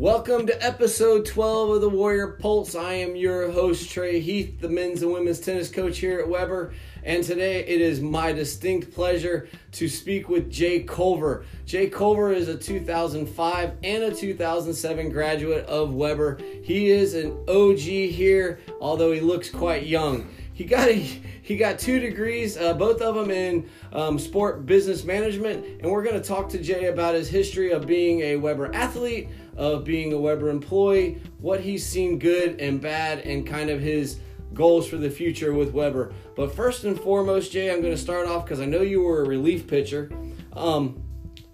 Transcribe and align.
Welcome 0.00 0.46
to 0.46 0.64
episode 0.64 1.26
12 1.26 1.72
of 1.72 1.80
the 1.82 1.88
Warrior 1.90 2.28
Pulse. 2.28 2.74
I 2.74 2.94
am 2.94 3.16
your 3.16 3.50
host, 3.50 3.90
Trey 3.90 4.18
Heath, 4.18 4.58
the 4.58 4.68
men's 4.70 5.02
and 5.02 5.12
women's 5.12 5.40
tennis 5.40 5.68
coach 5.68 5.98
here 5.98 6.18
at 6.20 6.26
Webber. 6.26 6.72
And 7.04 7.22
today 7.22 7.66
it 7.66 7.82
is 7.82 8.00
my 8.00 8.32
distinct 8.32 8.94
pleasure 8.94 9.50
to 9.72 9.90
speak 9.90 10.30
with 10.30 10.50
Jay 10.50 10.84
Culver. 10.84 11.44
Jay 11.66 11.90
Culver 11.90 12.32
is 12.32 12.48
a 12.48 12.56
2005 12.56 13.72
and 13.82 14.02
a 14.04 14.14
2007 14.14 15.10
graduate 15.10 15.66
of 15.66 15.92
Webber. 15.92 16.38
He 16.62 16.88
is 16.88 17.12
an 17.12 17.36
OG 17.46 17.80
here, 17.80 18.60
although 18.80 19.12
he 19.12 19.20
looks 19.20 19.50
quite 19.50 19.84
young. 19.84 20.30
He 20.60 20.66
got 20.66 20.88
a, 20.88 20.94
he 20.94 21.56
got 21.56 21.78
two 21.78 22.00
degrees, 22.00 22.58
uh, 22.58 22.74
both 22.74 23.00
of 23.00 23.14
them 23.14 23.30
in 23.30 23.68
um, 23.94 24.18
sport 24.18 24.66
business 24.66 25.04
management, 25.04 25.64
and 25.80 25.90
we're 25.90 26.02
going 26.02 26.20
to 26.20 26.26
talk 26.26 26.50
to 26.50 26.58
Jay 26.58 26.88
about 26.88 27.14
his 27.14 27.30
history 27.30 27.70
of 27.70 27.86
being 27.86 28.20
a 28.20 28.36
Webber 28.36 28.70
athlete, 28.74 29.30
of 29.56 29.84
being 29.84 30.12
a 30.12 30.18
Webber 30.18 30.48
employee, 30.48 31.20
what 31.38 31.60
he's 31.60 31.84
seen 31.84 32.18
good 32.18 32.60
and 32.60 32.80
bad, 32.80 33.20
and 33.20 33.46
kind 33.46 33.70
of 33.70 33.80
his 33.80 34.20
goals 34.54 34.88
for 34.88 34.96
the 34.96 35.10
future 35.10 35.52
with 35.52 35.72
Webber. 35.72 36.12
But 36.34 36.54
first 36.54 36.84
and 36.84 36.98
foremost, 36.98 37.52
Jay, 37.52 37.70
I'm 37.70 37.80
going 37.80 37.94
to 37.94 38.00
start 38.00 38.26
off 38.26 38.44
because 38.44 38.60
I 38.60 38.66
know 38.66 38.82
you 38.82 39.02
were 39.02 39.22
a 39.22 39.28
relief 39.28 39.66
pitcher. 39.66 40.10
Um, 40.52 41.02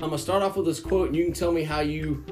I'm 0.00 0.08
going 0.08 0.12
to 0.12 0.18
start 0.18 0.42
off 0.42 0.56
with 0.56 0.66
this 0.66 0.80
quote, 0.80 1.08
and 1.08 1.16
you 1.16 1.24
can 1.24 1.32
tell 1.32 1.52
me 1.52 1.62
how 1.62 1.80
you 1.80 2.24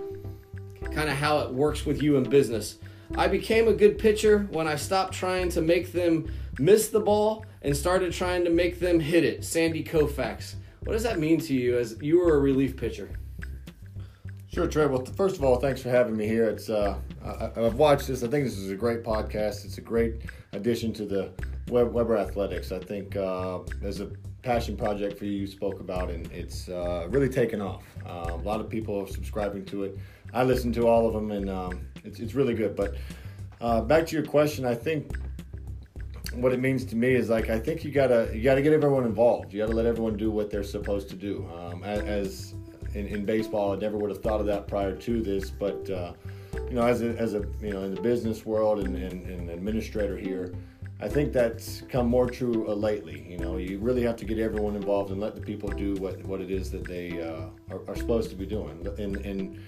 kind 0.92 1.08
of 1.08 1.16
how 1.16 1.41
it 1.41 1.52
works 1.52 1.84
with 1.84 2.02
you 2.02 2.16
in 2.16 2.24
business. 2.24 2.78
I 3.16 3.28
became 3.28 3.69
a 3.69 3.72
good 3.72 3.98
pitcher 3.98 4.48
when 4.50 4.66
I 4.66 4.77
stopped 4.77 5.14
trying 5.14 5.48
to 5.50 5.60
make 5.60 5.92
them 5.92 6.30
miss 6.58 6.88
the 6.88 7.00
ball 7.00 7.44
and 7.62 7.77
started 7.77 8.12
trying 8.12 8.44
to 8.44 8.50
make 8.50 8.80
them 8.80 9.00
hit 9.00 9.24
it. 9.24 9.44
Sandy 9.44 9.84
Koufax. 9.84 10.55
What 10.80 10.92
does 10.92 11.02
that 11.02 11.19
mean 11.19 11.41
to 11.41 11.55
you 11.55 11.78
as 11.78 11.96
you 12.02 12.19
were 12.19 12.36
a 12.36 12.41
relief 12.41 12.77
pitcher? 12.77 13.10
Sure, 14.55 14.69
Trey. 14.69 14.86
Well, 14.86 15.05
first 15.05 15.34
of 15.34 15.42
all, 15.42 15.56
thanks 15.56 15.83
for 15.83 15.88
having 15.88 16.16
me 16.16 16.28
here. 16.28 16.48
It's 16.48 16.70
uh, 16.70 16.97
I, 17.24 17.60
have 17.60 17.74
watched 17.74 18.06
this. 18.06 18.22
I 18.22 18.28
think 18.28 18.44
this 18.44 18.56
is 18.56 18.70
a 18.70 18.77
great 18.77 19.02
podcast. 19.02 19.64
It's 19.64 19.78
a 19.78 19.80
great 19.80 20.22
addition 20.52 20.92
to 20.92 21.05
the 21.05 21.33
Web, 21.70 21.92
Webber 21.92 22.16
Athletics. 22.16 22.70
I 22.70 22.78
think 22.78 23.16
uh, 23.16 23.58
there's 23.80 24.00
a 24.00 24.12
passion 24.42 24.77
project 24.77 25.19
for 25.19 25.25
you 25.25 25.32
you 25.32 25.48
spoke 25.48 25.80
about, 25.80 26.08
and 26.08 26.30
it's 26.30 26.69
uh, 26.69 27.08
really 27.10 27.28
taken 27.28 27.60
off. 27.60 27.82
Uh, 28.06 28.28
a 28.30 28.42
lot 28.44 28.60
of 28.60 28.70
people 28.70 28.97
are 29.02 29.08
subscribing 29.08 29.64
to 29.64 29.82
it. 29.82 29.98
I 30.32 30.44
listen 30.44 30.72
to 30.75 30.86
all 30.86 31.08
of 31.08 31.14
them, 31.14 31.32
and 31.32 31.50
um, 31.50 31.88
it's, 32.05 32.20
it's 32.20 32.34
really 32.34 32.55
good. 32.55 32.77
But 32.77 32.94
uh, 33.60 33.80
back 33.80 34.06
to 34.06 34.14
your 34.14 34.25
question, 34.25 34.64
I 34.64 34.77
think 34.77 35.16
what 36.32 36.52
it 36.52 36.60
means 36.60 36.84
to 36.84 36.94
me 36.94 37.16
is 37.16 37.28
like 37.28 37.50
I 37.50 37.58
think 37.58 37.82
you 37.82 37.91
gotta 37.91 38.30
you 38.32 38.44
gotta 38.44 38.62
get 38.62 38.72
everyone 38.72 39.05
involved. 39.05 39.52
You 39.52 39.62
gotta 39.62 39.75
let 39.75 39.86
everyone 39.86 40.16
do 40.16 40.30
what 40.30 40.48
they're 40.48 40.62
supposed 40.62 41.08
to 41.08 41.16
do. 41.16 41.44
Um, 41.52 41.82
as 41.82 42.55
in, 42.95 43.06
in, 43.06 43.25
baseball, 43.25 43.73
I 43.73 43.77
never 43.77 43.97
would 43.97 44.11
have 44.11 44.23
thought 44.23 44.41
of 44.41 44.47
that 44.47 44.67
prior 44.67 44.95
to 44.95 45.23
this, 45.23 45.50
but 45.50 45.89
uh, 45.91 46.12
you 46.69 46.75
know, 46.75 46.83
as 46.83 47.03
a, 47.03 47.11
as 47.19 47.34
a 47.34 47.45
you 47.61 47.73
know 47.73 47.83
in 47.83 47.95
the 47.95 48.00
business 48.00 48.47
world 48.47 48.81
and, 48.81 48.97
and, 48.97 49.27
and 49.27 49.50
administrator 49.50 50.17
here, 50.17 50.55
I 51.00 51.09
think 51.09 51.33
that's 51.33 51.83
come 51.89 52.06
more 52.06 52.31
true 52.31 52.69
uh, 52.69 52.75
lately. 52.75 53.27
You 53.28 53.39
know, 53.39 53.56
you 53.56 53.78
really 53.78 54.03
have 54.03 54.17
to 54.17 54.25
get 54.25 54.39
everyone 54.39 54.77
involved 54.77 55.11
and 55.11 55.20
let 55.20 55.34
the 55.34 55.41
people 55.41 55.69
do 55.69 55.95
what, 55.95 56.25
what 56.25 56.41
it 56.41 56.50
is 56.50 56.70
that 56.70 56.84
they 56.84 57.20
uh, 57.20 57.75
are, 57.75 57.81
are, 57.89 57.97
supposed 57.97 58.31
to 58.31 58.37
be 58.37 58.47
doing. 58.47 58.87
And, 58.98 59.17
and 59.17 59.61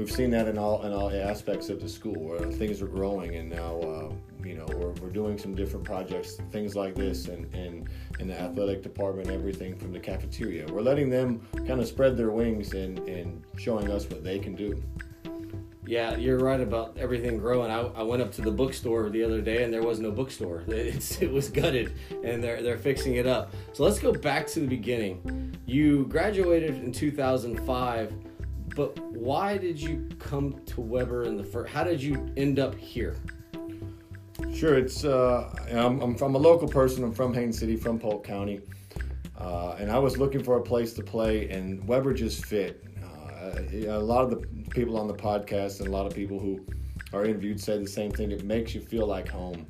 we've 0.00 0.10
seen 0.10 0.30
that 0.30 0.48
in 0.48 0.56
all 0.56 0.82
in 0.86 0.94
all 0.94 1.10
aspects 1.10 1.68
of 1.68 1.78
the 1.78 1.88
school 1.88 2.14
where 2.14 2.50
things 2.52 2.80
are 2.80 2.86
growing 2.86 3.36
and 3.36 3.50
now 3.50 3.78
uh, 3.80 4.10
you 4.42 4.54
know 4.54 4.64
we're, 4.68 4.92
we're 4.92 5.10
doing 5.10 5.36
some 5.36 5.54
different 5.54 5.84
projects 5.84 6.36
things 6.50 6.74
like 6.74 6.94
this 6.94 7.28
and 7.28 7.54
and 7.54 7.86
in 8.18 8.26
the 8.26 8.40
athletic 8.40 8.82
department 8.82 9.28
everything 9.28 9.76
from 9.76 9.92
the 9.92 10.00
cafeteria 10.00 10.64
we're 10.72 10.80
letting 10.80 11.10
them 11.10 11.46
kind 11.66 11.80
of 11.80 11.86
spread 11.86 12.16
their 12.16 12.30
wings 12.30 12.72
and 12.72 12.98
and 13.00 13.44
showing 13.58 13.90
us 13.90 14.08
what 14.08 14.24
they 14.24 14.38
can 14.38 14.54
do 14.54 14.82
yeah, 15.86 16.14
you're 16.14 16.38
right 16.38 16.60
about 16.60 16.96
everything 16.98 17.36
growing. 17.38 17.68
I, 17.68 17.80
I 17.80 18.02
went 18.04 18.22
up 18.22 18.30
to 18.34 18.42
the 18.42 18.50
bookstore 18.52 19.10
the 19.10 19.24
other 19.24 19.40
day 19.40 19.64
and 19.64 19.74
there 19.74 19.82
was 19.82 19.98
no 19.98 20.12
bookstore. 20.12 20.62
It's, 20.68 21.20
it 21.20 21.32
was 21.32 21.48
gutted 21.48 21.94
and 22.22 22.44
they're, 22.44 22.62
they're 22.62 22.78
fixing 22.78 23.16
it 23.16 23.26
up. 23.26 23.52
So 23.72 23.82
let's 23.82 23.98
go 23.98 24.12
back 24.12 24.46
to 24.48 24.60
the 24.60 24.68
beginning. 24.68 25.58
You 25.66 26.04
graduated 26.04 26.76
in 26.76 26.92
2005 26.92 28.12
but 28.74 28.98
why 28.98 29.56
did 29.56 29.80
you 29.80 30.08
come 30.18 30.60
to 30.66 30.80
Webber 30.80 31.24
in 31.24 31.36
the 31.36 31.44
first? 31.44 31.72
How 31.72 31.84
did 31.84 32.02
you 32.02 32.32
end 32.36 32.58
up 32.58 32.74
here? 32.74 33.16
Sure, 34.54 34.76
it's 34.76 35.04
uh, 35.04 35.52
I'm, 35.72 36.00
I'm, 36.00 36.14
from 36.14 36.34
a 36.34 36.38
local 36.38 36.68
person. 36.68 37.04
I'm 37.04 37.12
from 37.12 37.32
Haines 37.34 37.58
City, 37.58 37.76
from 37.76 37.98
Polk 37.98 38.24
County, 38.24 38.60
uh, 39.38 39.76
and 39.78 39.90
I 39.90 39.98
was 39.98 40.18
looking 40.18 40.42
for 40.42 40.58
a 40.58 40.62
place 40.62 40.92
to 40.94 41.02
play, 41.02 41.48
and 41.50 41.86
Webber 41.86 42.14
just 42.14 42.44
fit. 42.44 42.84
Uh, 43.02 43.62
a 43.72 43.98
lot 43.98 44.24
of 44.24 44.30
the 44.30 44.46
people 44.70 44.98
on 44.98 45.08
the 45.08 45.14
podcast 45.14 45.80
and 45.80 45.88
a 45.88 45.90
lot 45.90 46.06
of 46.06 46.14
people 46.14 46.38
who 46.38 46.64
are 47.12 47.24
interviewed 47.24 47.60
say 47.60 47.78
the 47.78 47.88
same 47.88 48.10
thing. 48.10 48.30
It 48.30 48.44
makes 48.44 48.74
you 48.74 48.80
feel 48.80 49.06
like 49.06 49.28
home 49.28 49.66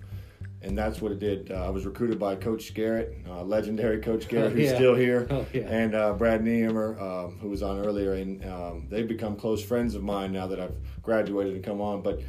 and 0.62 0.76
that's 0.76 1.00
what 1.00 1.12
it 1.12 1.19
did. 1.19 1.50
Uh, 1.50 1.66
I 1.66 1.71
was 1.71 1.87
recruited 1.87 2.19
by 2.19 2.37
Coach 2.37 2.75
Garrett, 2.75 3.16
uh, 3.28 3.43
legendary 3.43 3.98
Coach 4.00 4.28
Garrett, 4.28 4.53
who's 4.53 4.71
yeah. 4.71 4.75
still 4.75 4.94
here, 4.94 5.26
oh, 5.31 5.47
yeah. 5.53 5.62
and 5.62 5.94
uh, 5.94 6.12
Brad 6.12 6.43
Niemer, 6.43 7.00
um, 7.00 7.38
who 7.38 7.48
was 7.48 7.62
on 7.62 7.78
earlier, 7.84 8.15
and 8.15 8.44
um, 8.44 8.87
they've 8.88 9.09
become 9.09 9.37
close 9.37 9.62
friends 9.62 9.94
of 9.94 10.03
mine 10.03 10.32
now 10.32 10.47
that 10.47 10.60
I've 10.60 10.75
graduated 11.03 11.54
and 11.54 11.65
come 11.65 11.81
on. 11.81 12.03
But 12.03 12.20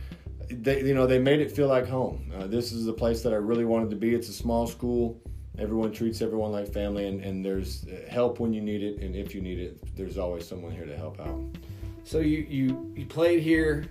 they, 0.49 0.83
you 0.83 0.93
know, 0.93 1.07
they 1.07 1.19
made 1.19 1.41
it 1.41 1.51
feel 1.51 1.67
like 1.67 1.87
home. 1.87 2.31
Uh, 2.35 2.47
this 2.47 2.71
is 2.71 2.85
the 2.85 2.93
place 2.93 3.21
that 3.23 3.33
I 3.33 3.37
really 3.37 3.65
wanted 3.65 3.89
to 3.89 3.95
be. 3.95 4.13
It's 4.13 4.29
a 4.29 4.33
small 4.33 4.67
school. 4.67 5.21
Everyone 5.57 5.91
treats 5.91 6.21
everyone 6.21 6.51
like 6.51 6.71
family, 6.71 7.07
and, 7.07 7.21
and 7.21 7.43
there's 7.43 7.85
help 8.09 8.39
when 8.39 8.53
you 8.53 8.61
need 8.61 8.81
it, 8.81 9.01
and 9.01 9.15
if 9.15 9.35
you 9.35 9.41
need 9.41 9.59
it, 9.59 9.95
there's 9.95 10.17
always 10.17 10.47
someone 10.47 10.71
here 10.71 10.85
to 10.85 10.95
help 10.95 11.19
out. 11.19 11.43
So 12.03 12.19
you 12.19 12.45
you, 12.49 12.93
you 12.95 13.05
played 13.05 13.41
here 13.41 13.85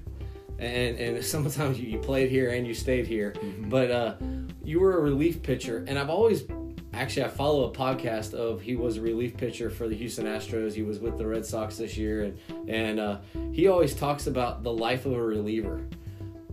and 0.60 0.98
and 0.98 1.24
sometimes 1.36 1.78
you, 1.78 1.88
you 1.88 1.98
played 1.98 2.30
here 2.30 2.50
and 2.50 2.66
you 2.66 2.74
stayed 2.74 3.06
here, 3.06 3.32
mm-hmm. 3.32 3.68
but 3.68 3.90
uh, 3.90 4.14
you 4.62 4.80
were 4.80 4.98
a 4.98 5.00
relief 5.00 5.42
pitcher, 5.42 5.84
and 5.88 5.98
I've 5.98 6.10
always 6.10 6.44
actually 6.92 7.24
I 7.24 7.28
follow 7.28 7.64
a 7.64 7.72
podcast 7.72 8.34
of 8.34 8.60
he 8.60 8.76
was 8.76 8.96
a 8.96 9.00
relief 9.00 9.36
pitcher 9.36 9.70
for 9.70 9.88
the 9.88 9.94
Houston 9.96 10.26
Astros. 10.26 10.74
He 10.74 10.82
was 10.82 10.98
with 10.98 11.18
the 11.18 11.26
Red 11.26 11.44
Sox 11.44 11.76
this 11.76 11.96
year, 11.96 12.24
and 12.24 12.68
and 12.68 13.00
uh, 13.00 13.18
he 13.52 13.68
always 13.68 13.94
talks 13.94 14.26
about 14.26 14.62
the 14.62 14.72
life 14.72 15.06
of 15.06 15.12
a 15.12 15.22
reliever. 15.22 15.86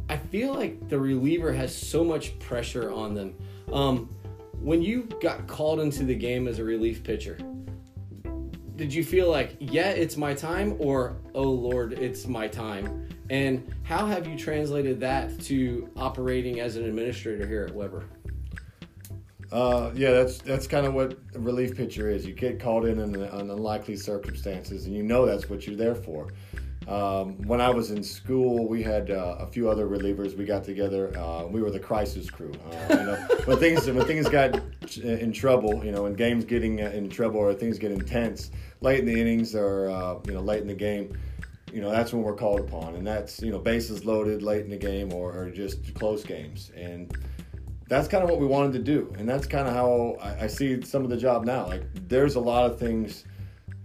I 0.09 0.17
feel 0.17 0.53
like 0.53 0.87
the 0.87 0.97
reliever 0.97 1.51
has 1.51 1.75
so 1.75 2.03
much 2.03 2.39
pressure 2.39 2.93
on 2.93 3.13
them. 3.13 3.35
Um, 3.73 4.09
when 4.61 4.81
you 4.81 5.03
got 5.21 5.47
called 5.47 5.81
into 5.81 6.05
the 6.05 6.15
game 6.15 6.47
as 6.47 6.59
a 6.59 6.63
relief 6.63 7.03
pitcher, 7.03 7.37
did 8.77 8.93
you 8.93 9.03
feel 9.03 9.29
like 9.29 9.57
yeah 9.59 9.89
it's 9.89 10.17
my 10.17 10.33
time 10.33 10.75
or 10.79 11.17
oh 11.33 11.49
lord 11.49 11.93
it's 11.93 12.27
my 12.27 12.47
time 12.47 13.09
and 13.29 13.73
how 13.83 14.05
have 14.05 14.27
you 14.27 14.37
translated 14.37 14.99
that 15.01 15.39
to 15.41 15.89
operating 15.95 16.59
as 16.59 16.75
an 16.75 16.85
administrator 16.85 17.45
here 17.45 17.65
at 17.67 17.73
Webber? 17.73 18.05
Uh, 19.51 19.91
yeah, 19.95 20.11
that's 20.11 20.39
that's 20.39 20.67
kind 20.67 20.85
of 20.85 20.93
what 20.93 21.17
a 21.33 21.39
relief 21.39 21.75
pitcher 21.75 22.09
is. 22.09 22.25
You 22.25 22.33
get 22.33 22.59
called 22.59 22.85
in 22.85 22.99
in, 22.99 23.15
in 23.15 23.23
unlikely 23.23 23.95
circumstances, 23.95 24.85
and 24.85 24.95
you 24.95 25.03
know 25.03 25.25
that's 25.25 25.49
what 25.49 25.65
you're 25.65 25.77
there 25.77 25.95
for. 25.95 26.33
Um, 26.87 27.41
when 27.43 27.59
I 27.59 27.69
was 27.69 27.91
in 27.91 28.01
school, 28.01 28.65
we 28.65 28.81
had 28.81 29.11
uh, 29.11 29.37
a 29.39 29.47
few 29.47 29.69
other 29.69 29.87
relievers. 29.87 30.37
We 30.37 30.45
got 30.45 30.63
together. 30.63 31.17
Uh, 31.17 31.45
we 31.45 31.61
were 31.61 31.69
the 31.69 31.79
crisis 31.79 32.29
crew. 32.29 32.53
Uh, 32.71 32.93
you 32.93 33.05
know, 33.05 33.15
when 33.45 33.57
things 33.57 33.87
when 33.87 34.05
things 34.05 34.27
got 34.27 34.61
in 34.97 35.33
trouble, 35.33 35.83
you 35.83 35.91
know, 35.91 36.03
when 36.03 36.13
games 36.13 36.45
getting 36.45 36.79
in 36.79 37.09
trouble 37.09 37.39
or 37.39 37.53
things 37.53 37.77
get 37.77 37.91
intense 37.91 38.51
late 38.81 38.99
in 38.99 39.05
the 39.05 39.19
innings 39.19 39.55
or 39.55 39.89
uh, 39.89 40.15
you 40.25 40.33
know 40.33 40.41
late 40.41 40.61
in 40.61 40.67
the 40.67 40.73
game, 40.73 41.17
you 41.73 41.81
know 41.81 41.91
that's 41.91 42.13
when 42.13 42.23
we're 42.23 42.35
called 42.35 42.61
upon, 42.61 42.95
and 42.95 43.05
that's 43.05 43.41
you 43.41 43.51
know 43.51 43.59
bases 43.59 44.05
loaded 44.05 44.41
late 44.41 44.61
in 44.61 44.69
the 44.69 44.77
game 44.77 45.13
or, 45.13 45.33
or 45.33 45.49
just 45.49 45.93
close 45.95 46.23
games, 46.23 46.71
and 46.75 47.15
that's 47.87 48.07
kind 48.07 48.23
of 48.23 48.29
what 48.29 48.39
we 48.39 48.45
wanted 48.45 48.73
to 48.73 48.79
do, 48.79 49.13
and 49.17 49.27
that's 49.27 49.45
kind 49.45 49.67
of 49.67 49.73
how 49.73 50.17
I, 50.21 50.43
I, 50.43 50.47
see 50.47 50.81
some 50.81 51.03
of 51.03 51.09
the 51.09 51.17
job 51.17 51.45
now. 51.45 51.67
Like 51.67 51.83
there's 52.07 52.35
a 52.35 52.39
lot 52.39 52.69
of 52.69 52.79
things 52.79 53.25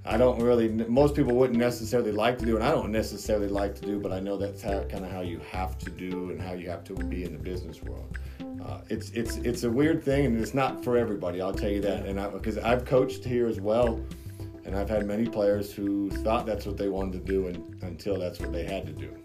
I 0.05 0.17
don't 0.17 0.43
really, 0.43 0.69
most 0.69 1.15
people 1.15 1.35
wouldn't 1.35 1.59
necessarily 1.59 2.11
like 2.11 2.39
to 2.39 2.45
do, 2.45 2.57
and 2.57 2.65
I 2.65 2.73
don't 2.73 2.91
necessarily 2.91 3.47
like 3.47 3.77
to 3.77 3.83
do, 3.83 4.01
but 4.01 4.11
I 4.11 4.19
know 4.19 4.37
that's 4.37 4.61
how, 4.61 4.83
kind 4.85 5.05
of 5.05 5.13
how 5.13 5.21
you 5.21 5.41
have 5.51 5.79
to 5.79 5.91
do 5.91 6.31
and 6.31 6.41
how 6.41 6.55
you 6.55 6.69
have 6.71 6.83
to 6.85 6.95
be 6.95 7.23
in 7.23 7.33
the 7.33 7.39
business 7.39 7.83
world. 7.83 8.19
Uh, 8.65 8.81
it's 8.89 9.11
it's 9.11 9.37
it's 9.39 9.65
a 9.65 9.71
weird 9.71 10.03
thing, 10.03 10.27
and 10.27 10.41
it's 10.41 10.55
not 10.55 10.83
for 10.83 10.97
everybody. 10.97 11.41
I'll 11.41 11.55
tell 11.55 11.71
you 11.71 11.81
that, 11.83 12.07
and 12.07 12.33
because 12.33 12.59
I've 12.59 12.85
coached 12.85 13.25
here 13.25 13.47
as 13.47 13.61
well 13.61 14.01
and 14.65 14.77
I've 14.77 14.89
had 14.89 15.07
many 15.07 15.27
players 15.27 15.73
who 15.73 16.11
thought 16.11 16.47
that's 16.47 16.67
what 16.67 16.77
they 16.77 16.89
wanted 16.89 17.13
to 17.13 17.33
do 17.33 17.49
and, 17.49 17.83
until 17.83 18.19
that's 18.19 18.41
what 18.41 18.53
they 18.53 18.65
had 18.65 18.87
to 18.87 18.93
do. 18.93 19.17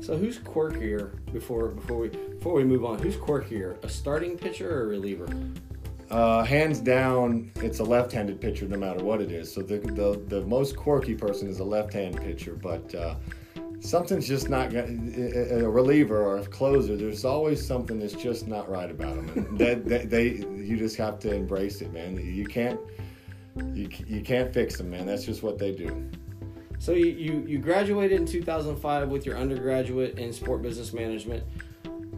So 0.00 0.16
who's 0.16 0.38
quirkier 0.38 1.12
before 1.32 1.68
before 1.68 1.98
we 1.98 2.08
before 2.08 2.54
we 2.54 2.64
move 2.64 2.84
on? 2.84 2.98
Who's 2.98 3.16
quirkier, 3.16 3.82
a 3.84 3.88
starting 3.88 4.36
pitcher 4.36 4.70
or 4.70 4.82
a 4.82 4.86
reliever? 4.86 5.28
Uh, 6.10 6.44
hands 6.44 6.78
down, 6.80 7.50
it's 7.56 7.78
a 7.78 7.82
left-handed 7.82 8.38
pitcher 8.40 8.68
no 8.68 8.76
matter 8.76 9.02
what 9.02 9.22
it 9.22 9.32
is. 9.32 9.50
So 9.52 9.62
the 9.62 9.78
the, 9.78 10.22
the 10.28 10.42
most 10.42 10.76
quirky 10.76 11.14
person 11.14 11.48
is 11.48 11.60
a 11.60 11.64
left-hand 11.64 12.20
pitcher, 12.20 12.54
but 12.54 12.94
uh, 12.94 13.14
something's 13.80 14.28
just 14.28 14.48
not 14.50 14.74
a 14.74 15.68
reliever 15.68 16.22
or 16.22 16.38
a 16.38 16.46
closer. 16.46 16.96
There's 16.96 17.24
always 17.24 17.64
something 17.66 17.98
that's 17.98 18.14
just 18.14 18.46
not 18.46 18.68
right 18.68 18.90
about 18.90 19.14
them, 19.16 19.30
and 19.34 19.58
they, 19.58 20.04
they 20.04 20.28
you 20.62 20.76
just 20.76 20.96
have 20.96 21.18
to 21.20 21.34
embrace 21.34 21.80
it, 21.80 21.92
man. 21.92 22.16
You 22.16 22.44
can't 22.44 22.78
you, 23.72 23.88
you 24.06 24.20
can't 24.20 24.52
fix 24.52 24.76
them, 24.78 24.90
man. 24.90 25.06
That's 25.06 25.24
just 25.24 25.42
what 25.42 25.58
they 25.58 25.72
do. 25.72 26.10
So 26.78 26.92
you, 26.92 27.06
you, 27.06 27.44
you 27.46 27.58
graduated 27.58 28.20
in 28.20 28.26
2005 28.26 29.08
with 29.08 29.24
your 29.24 29.36
undergraduate 29.36 30.18
in 30.18 30.32
sport 30.32 30.62
business 30.62 30.92
management. 30.92 31.44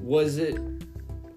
Was 0.01 0.39
it 0.39 0.59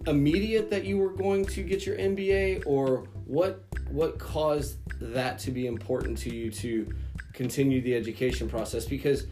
immediate 0.07 0.69
that 0.69 0.85
you 0.85 0.97
were 0.97 1.11
going 1.11 1.45
to 1.45 1.63
get 1.63 1.85
your 1.85 1.97
MBA, 1.97 2.63
or 2.65 3.07
what 3.25 3.63
what 3.89 4.19
caused 4.19 4.77
that 5.01 5.39
to 5.39 5.51
be 5.51 5.67
important 5.67 6.17
to 6.19 6.33
you 6.33 6.49
to 6.51 6.91
continue 7.33 7.81
the 7.81 7.95
education 7.95 8.49
process? 8.49 8.85
Because 8.85 9.27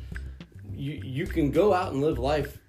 you 0.73 1.01
you 1.03 1.25
can 1.25 1.51
go 1.51 1.73
out 1.73 1.93
and 1.93 2.01
live 2.01 2.17
life 2.17 2.59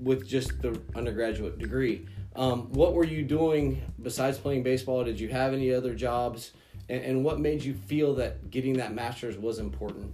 with 0.00 0.26
just 0.26 0.60
the 0.62 0.80
undergraduate 0.94 1.58
degree. 1.58 2.06
Um, 2.36 2.72
what 2.72 2.94
were 2.94 3.04
you 3.04 3.24
doing 3.24 3.82
besides 4.00 4.38
playing 4.38 4.62
baseball? 4.62 5.02
Did 5.04 5.18
you 5.18 5.28
have 5.28 5.52
any 5.52 5.72
other 5.72 5.94
jobs? 5.94 6.52
And, 6.88 7.02
and 7.04 7.24
what 7.24 7.40
made 7.40 7.62
you 7.62 7.74
feel 7.74 8.14
that 8.14 8.50
getting 8.50 8.74
that 8.74 8.94
master's 8.94 9.36
was 9.36 9.58
important? 9.58 10.12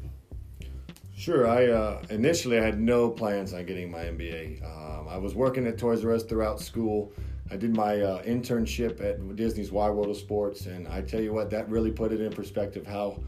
Sure. 1.17 1.47
I 1.47 1.67
uh, 1.69 2.03
initially 2.11 2.59
I 2.59 2.63
had 2.63 2.81
no 2.81 3.09
plans 3.09 3.55
on 3.55 3.65
getting 3.67 3.91
my 3.91 4.05
MBA. 4.05 4.65
Um, 4.65 5.09
I 5.09 5.17
was 5.17 5.35
working 5.35 5.67
at 5.67 5.79
Toys 5.79 6.05
R 6.05 6.13
Us 6.13 6.25
throughout 6.25 6.61
school. 6.61 7.13
I 7.51 7.57
did 7.57 7.77
my 7.77 8.01
uh, 8.01 8.23
internship 8.25 9.01
at 9.01 9.37
Disney's 9.37 9.71
Wide 9.71 9.91
World 9.91 10.11
of 10.11 10.17
Sports, 10.17 10.67
and 10.67 10.89
I 10.89 11.03
tell 11.03 11.21
you 11.21 11.33
what, 11.33 11.51
that 11.51 11.69
really 11.69 11.93
put 11.93 12.11
it 12.11 12.21
in 12.21 12.33
perspective 12.33 12.87
how 12.87 13.21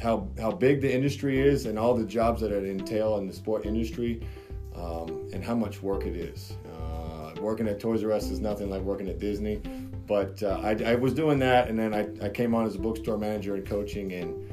how 0.00 0.28
how 0.38 0.50
big 0.50 0.80
the 0.80 0.92
industry 0.92 1.40
is 1.40 1.66
and 1.66 1.78
all 1.78 1.94
the 1.94 2.06
jobs 2.06 2.40
that 2.40 2.52
it 2.52 2.64
entail 2.64 3.18
in 3.18 3.26
the 3.26 3.32
sport 3.34 3.66
industry, 3.66 4.26
um, 4.74 5.28
and 5.32 5.44
how 5.44 5.54
much 5.54 5.82
work 5.82 6.06
it 6.06 6.16
is. 6.16 6.56
Uh, 6.74 7.32
working 7.40 7.68
at 7.68 7.80
Toys 7.80 8.02
R 8.02 8.12
Us 8.12 8.30
is 8.30 8.40
nothing 8.40 8.70
like 8.70 8.80
working 8.80 9.08
at 9.08 9.18
Disney, 9.18 9.60
but 10.06 10.42
uh, 10.42 10.60
I, 10.62 10.92
I, 10.92 10.94
was 10.94 11.14
doing 11.14 11.38
that, 11.40 11.68
and 11.68 11.78
then 11.78 11.94
I, 11.94 12.26
I 12.26 12.28
came 12.28 12.54
on 12.54 12.66
as 12.66 12.74
a 12.74 12.78
bookstore 12.78 13.18
manager 13.18 13.54
and 13.54 13.66
coaching, 13.66 14.12
and 14.12 14.50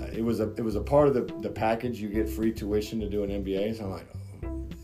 uh, 0.00 0.06
it 0.06 0.24
was 0.24 0.40
a 0.40 0.50
it 0.54 0.62
was 0.62 0.76
a 0.76 0.80
part 0.80 1.08
of 1.08 1.14
the, 1.14 1.22
the 1.40 1.50
package. 1.50 2.00
You 2.00 2.08
get 2.08 2.28
free 2.28 2.52
tuition 2.52 3.00
to 3.00 3.08
do 3.08 3.22
an 3.22 3.30
MBA, 3.30 3.78
so 3.78 3.84
I'm 3.84 3.90
like, 3.90 4.06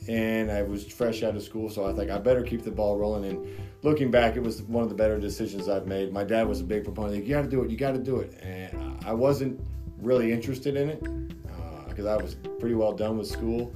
and 0.09 0.51
I 0.51 0.63
was 0.63 0.87
fresh 0.87 1.23
out 1.23 1.37
of 1.37 1.43
school, 1.43 1.69
so 1.69 1.87
I 1.87 1.93
think 1.93 2.11
I 2.11 2.19
better 2.19 2.43
keep 2.43 2.63
the 2.63 2.71
ball 2.71 2.99
rolling. 2.99 3.25
And 3.25 3.47
looking 3.83 4.11
back, 4.11 4.37
it 4.37 4.43
was 4.43 4.63
one 4.63 4.83
of 4.83 4.89
the 4.89 4.95
better 4.95 5.19
decisions 5.19 5.69
I've 5.69 5.87
made. 5.87 6.13
My 6.13 6.25
dad 6.25 6.49
was 6.49 6.61
a 6.61 6.65
big 6.65 6.85
proponent. 6.85 7.25
You 7.25 7.35
got 7.35 7.43
to 7.43 7.49
do 7.49 7.63
it. 7.63 7.71
You 7.71 7.77
got 7.77 7.93
to 7.93 7.99
do 7.99 8.17
it. 8.21 8.39
And 8.43 8.99
I 9.05 9.13
wasn't 9.13 9.61
really 9.99 10.33
interested 10.33 10.77
in 10.77 10.89
it 10.89 11.03
because 11.89 12.07
uh, 12.07 12.15
I 12.15 12.17
was 12.17 12.37
pretty 12.59 12.75
well 12.75 12.93
done 12.93 13.19
with 13.19 13.27
school. 13.27 13.75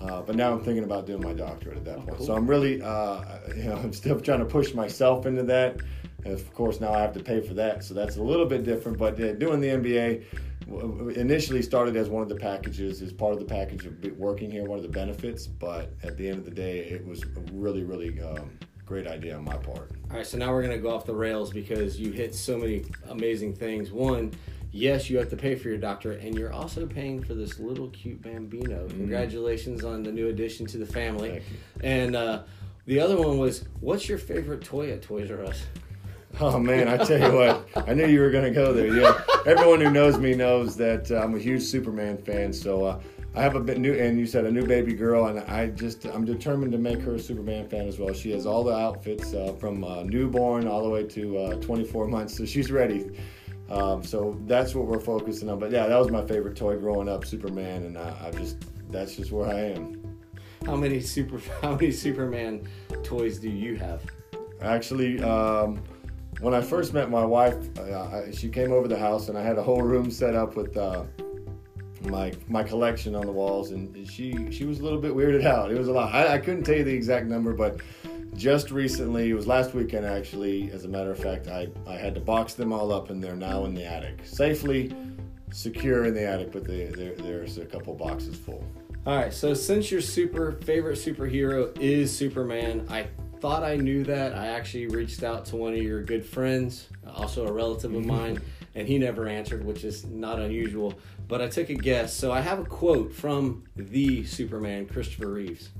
Uh, 0.00 0.22
but 0.22 0.36
now 0.36 0.52
I'm 0.52 0.60
thinking 0.60 0.84
about 0.84 1.06
doing 1.06 1.22
my 1.22 1.32
doctorate 1.32 1.76
at 1.76 1.84
that 1.84 1.98
oh, 1.98 2.02
point. 2.02 2.16
Cool. 2.18 2.26
So 2.26 2.36
I'm 2.36 2.46
really, 2.46 2.80
uh, 2.82 3.22
you 3.56 3.64
know, 3.64 3.76
I'm 3.82 3.92
still 3.92 4.20
trying 4.20 4.40
to 4.40 4.44
push 4.44 4.74
myself 4.74 5.26
into 5.26 5.42
that. 5.44 5.78
And 6.24 6.34
of 6.34 6.52
course, 6.54 6.80
now 6.80 6.92
I 6.92 7.00
have 7.00 7.14
to 7.14 7.22
pay 7.22 7.40
for 7.40 7.54
that. 7.54 7.84
So 7.84 7.94
that's 7.94 8.16
a 8.16 8.22
little 8.22 8.46
bit 8.46 8.64
different. 8.64 8.98
But 8.98 9.20
uh, 9.20 9.34
doing 9.34 9.60
the 9.60 9.68
MBA, 9.68 10.24
initially 11.16 11.62
started 11.62 11.96
as 11.96 12.08
one 12.08 12.22
of 12.22 12.28
the 12.28 12.36
packages, 12.36 13.00
as 13.00 13.12
part 13.12 13.32
of 13.32 13.38
the 13.38 13.44
package 13.44 13.86
of 13.86 13.94
working 14.18 14.50
here, 14.50 14.64
one 14.64 14.78
of 14.78 14.82
the 14.82 14.90
benefits. 14.90 15.46
But 15.46 15.92
at 16.02 16.16
the 16.16 16.28
end 16.28 16.38
of 16.38 16.44
the 16.44 16.50
day, 16.50 16.80
it 16.80 17.06
was 17.06 17.22
a 17.22 17.52
really, 17.52 17.84
really 17.84 18.20
um, 18.20 18.50
great 18.84 19.06
idea 19.06 19.36
on 19.36 19.44
my 19.44 19.56
part. 19.56 19.92
All 20.10 20.16
right, 20.16 20.26
so 20.26 20.38
now 20.38 20.52
we're 20.52 20.62
going 20.62 20.76
to 20.76 20.82
go 20.82 20.94
off 20.94 21.06
the 21.06 21.14
rails 21.14 21.50
because 21.52 21.98
you 21.98 22.12
hit 22.12 22.34
so 22.34 22.58
many 22.58 22.84
amazing 23.08 23.54
things. 23.54 23.90
One, 23.90 24.32
yes, 24.72 25.08
you 25.10 25.18
have 25.18 25.28
to 25.30 25.36
pay 25.36 25.54
for 25.54 25.68
your 25.68 25.78
doctorate, 25.78 26.22
and 26.22 26.34
you're 26.34 26.52
also 26.52 26.86
paying 26.86 27.22
for 27.22 27.34
this 27.34 27.58
little 27.58 27.88
cute 27.88 28.20
bambino. 28.22 28.86
Mm. 28.86 28.90
Congratulations 28.90 29.84
on 29.84 30.02
the 30.02 30.12
new 30.12 30.28
addition 30.28 30.66
to 30.66 30.78
the 30.78 30.86
family. 30.86 31.42
And 31.82 32.16
uh, 32.16 32.42
the 32.86 33.00
other 33.00 33.16
one 33.16 33.38
was, 33.38 33.64
what's 33.80 34.08
your 34.08 34.18
favorite 34.18 34.62
toy 34.62 34.92
at 34.92 35.02
Toys 35.02 35.30
R 35.30 35.44
Us? 35.44 35.64
Oh 36.40 36.58
man, 36.58 36.88
I 36.88 36.98
tell 36.98 37.18
you 37.18 37.36
what, 37.36 37.66
I 37.88 37.94
knew 37.94 38.06
you 38.06 38.20
were 38.20 38.30
going 38.30 38.44
to 38.44 38.50
go 38.50 38.72
there. 38.72 38.94
Yeah, 38.94 39.20
everyone 39.46 39.80
who 39.80 39.90
knows 39.90 40.18
me 40.18 40.34
knows 40.34 40.76
that 40.76 41.10
uh, 41.10 41.22
I'm 41.22 41.34
a 41.34 41.38
huge 41.38 41.62
Superman 41.62 42.18
fan. 42.18 42.52
So 42.52 42.84
uh, 42.84 43.00
I 43.34 43.42
have 43.42 43.56
a 43.56 43.60
bit 43.60 43.78
new, 43.78 43.94
and 43.94 44.18
you 44.18 44.26
said 44.26 44.44
a 44.44 44.50
new 44.50 44.66
baby 44.66 44.92
girl, 44.92 45.26
and 45.26 45.40
I 45.40 45.68
just 45.68 46.04
I'm 46.04 46.24
determined 46.24 46.72
to 46.72 46.78
make 46.78 47.00
her 47.00 47.14
a 47.14 47.18
Superman 47.18 47.68
fan 47.68 47.88
as 47.88 47.98
well. 47.98 48.12
She 48.12 48.30
has 48.32 48.46
all 48.46 48.62
the 48.62 48.74
outfits 48.74 49.32
uh, 49.32 49.54
from 49.58 49.82
uh, 49.84 50.02
newborn 50.02 50.68
all 50.68 50.82
the 50.82 50.90
way 50.90 51.04
to 51.04 51.38
uh, 51.38 51.54
24 51.60 52.08
months, 52.08 52.36
so 52.36 52.44
she's 52.44 52.70
ready. 52.70 53.10
Um, 53.70 54.02
so 54.02 54.38
that's 54.46 54.74
what 54.74 54.86
we're 54.86 55.00
focusing 55.00 55.50
on. 55.50 55.58
But 55.58 55.70
yeah, 55.70 55.86
that 55.86 55.98
was 55.98 56.10
my 56.10 56.24
favorite 56.24 56.56
toy 56.56 56.78
growing 56.78 57.08
up, 57.08 57.24
Superman, 57.24 57.84
and 57.84 57.98
I, 57.98 58.26
I 58.26 58.30
just 58.30 58.56
that's 58.90 59.16
just 59.16 59.32
where 59.32 59.48
I 59.48 59.72
am. 59.72 60.18
How 60.64 60.76
many 60.76 61.00
super 61.00 61.40
How 61.62 61.74
many 61.74 61.92
Superman 61.92 62.68
toys 63.02 63.38
do 63.38 63.50
you 63.50 63.76
have? 63.76 64.02
Actually. 64.60 65.22
Um, 65.22 65.82
when 66.40 66.54
I 66.54 66.60
first 66.60 66.94
met 66.94 67.10
my 67.10 67.24
wife, 67.24 67.56
uh, 67.78 68.30
she 68.30 68.48
came 68.48 68.72
over 68.72 68.86
the 68.86 68.98
house 68.98 69.28
and 69.28 69.36
I 69.36 69.42
had 69.42 69.58
a 69.58 69.62
whole 69.62 69.82
room 69.82 70.08
set 70.08 70.36
up 70.36 70.54
with 70.54 70.76
uh, 70.76 71.02
my 72.04 72.32
my 72.48 72.62
collection 72.62 73.14
on 73.14 73.26
the 73.26 73.32
walls, 73.32 73.72
and 73.72 74.08
she 74.08 74.50
she 74.50 74.64
was 74.64 74.80
a 74.80 74.84
little 74.84 75.00
bit 75.00 75.12
weirded 75.12 75.44
out. 75.54 75.70
It 75.70 75.78
was 75.78 75.88
a 75.88 75.92
lot. 75.92 76.14
I, 76.14 76.34
I 76.34 76.38
couldn't 76.38 76.64
tell 76.64 76.76
you 76.76 76.84
the 76.84 76.94
exact 76.94 77.26
number, 77.26 77.52
but 77.54 77.80
just 78.38 78.70
recently, 78.70 79.30
it 79.30 79.34
was 79.34 79.46
last 79.46 79.74
weekend 79.74 80.06
actually. 80.06 80.70
As 80.70 80.84
a 80.84 80.88
matter 80.88 81.10
of 81.10 81.18
fact, 81.18 81.48
I 81.48 81.68
I 81.86 81.96
had 81.96 82.14
to 82.14 82.20
box 82.20 82.54
them 82.54 82.72
all 82.72 82.92
up, 82.92 83.10
and 83.10 83.22
they're 83.22 83.36
now 83.36 83.64
in 83.64 83.74
the 83.74 83.84
attic, 83.84 84.20
safely 84.24 84.94
secure 85.50 86.06
in 86.06 86.14
the 86.14 86.24
attic. 86.24 86.52
But 86.52 86.64
they, 86.64 86.84
there's 87.18 87.58
a 87.58 87.66
couple 87.66 87.94
boxes 87.94 88.36
full. 88.36 88.64
All 89.06 89.16
right. 89.16 89.34
So 89.34 89.54
since 89.54 89.90
your 89.90 90.00
super 90.00 90.52
favorite 90.52 90.98
superhero 90.98 91.76
is 91.80 92.16
Superman, 92.16 92.86
I 92.88 93.08
thought 93.40 93.64
I 93.64 93.76
knew 93.76 94.04
that. 94.04 94.34
I 94.34 94.46
actually 94.48 94.86
reached 94.86 95.22
out 95.22 95.44
to 95.46 95.56
one 95.56 95.72
of 95.72 95.82
your 95.82 96.02
good 96.02 96.24
friends, 96.24 96.88
also 97.14 97.46
a 97.46 97.52
relative 97.52 97.92
of 97.94 98.04
mine, 98.04 98.40
and 98.76 98.86
he 98.86 98.98
never 98.98 99.26
answered, 99.26 99.64
which 99.64 99.82
is 99.82 100.04
not 100.04 100.38
unusual. 100.38 100.94
But 101.26 101.42
I 101.42 101.48
took 101.48 101.70
a 101.70 101.74
guess. 101.74 102.14
So 102.14 102.30
I 102.30 102.40
have 102.40 102.60
a 102.60 102.64
quote 102.64 103.12
from 103.12 103.64
the 103.76 104.24
Superman, 104.24 104.86
Christopher 104.86 105.28
Reeves. 105.28 105.70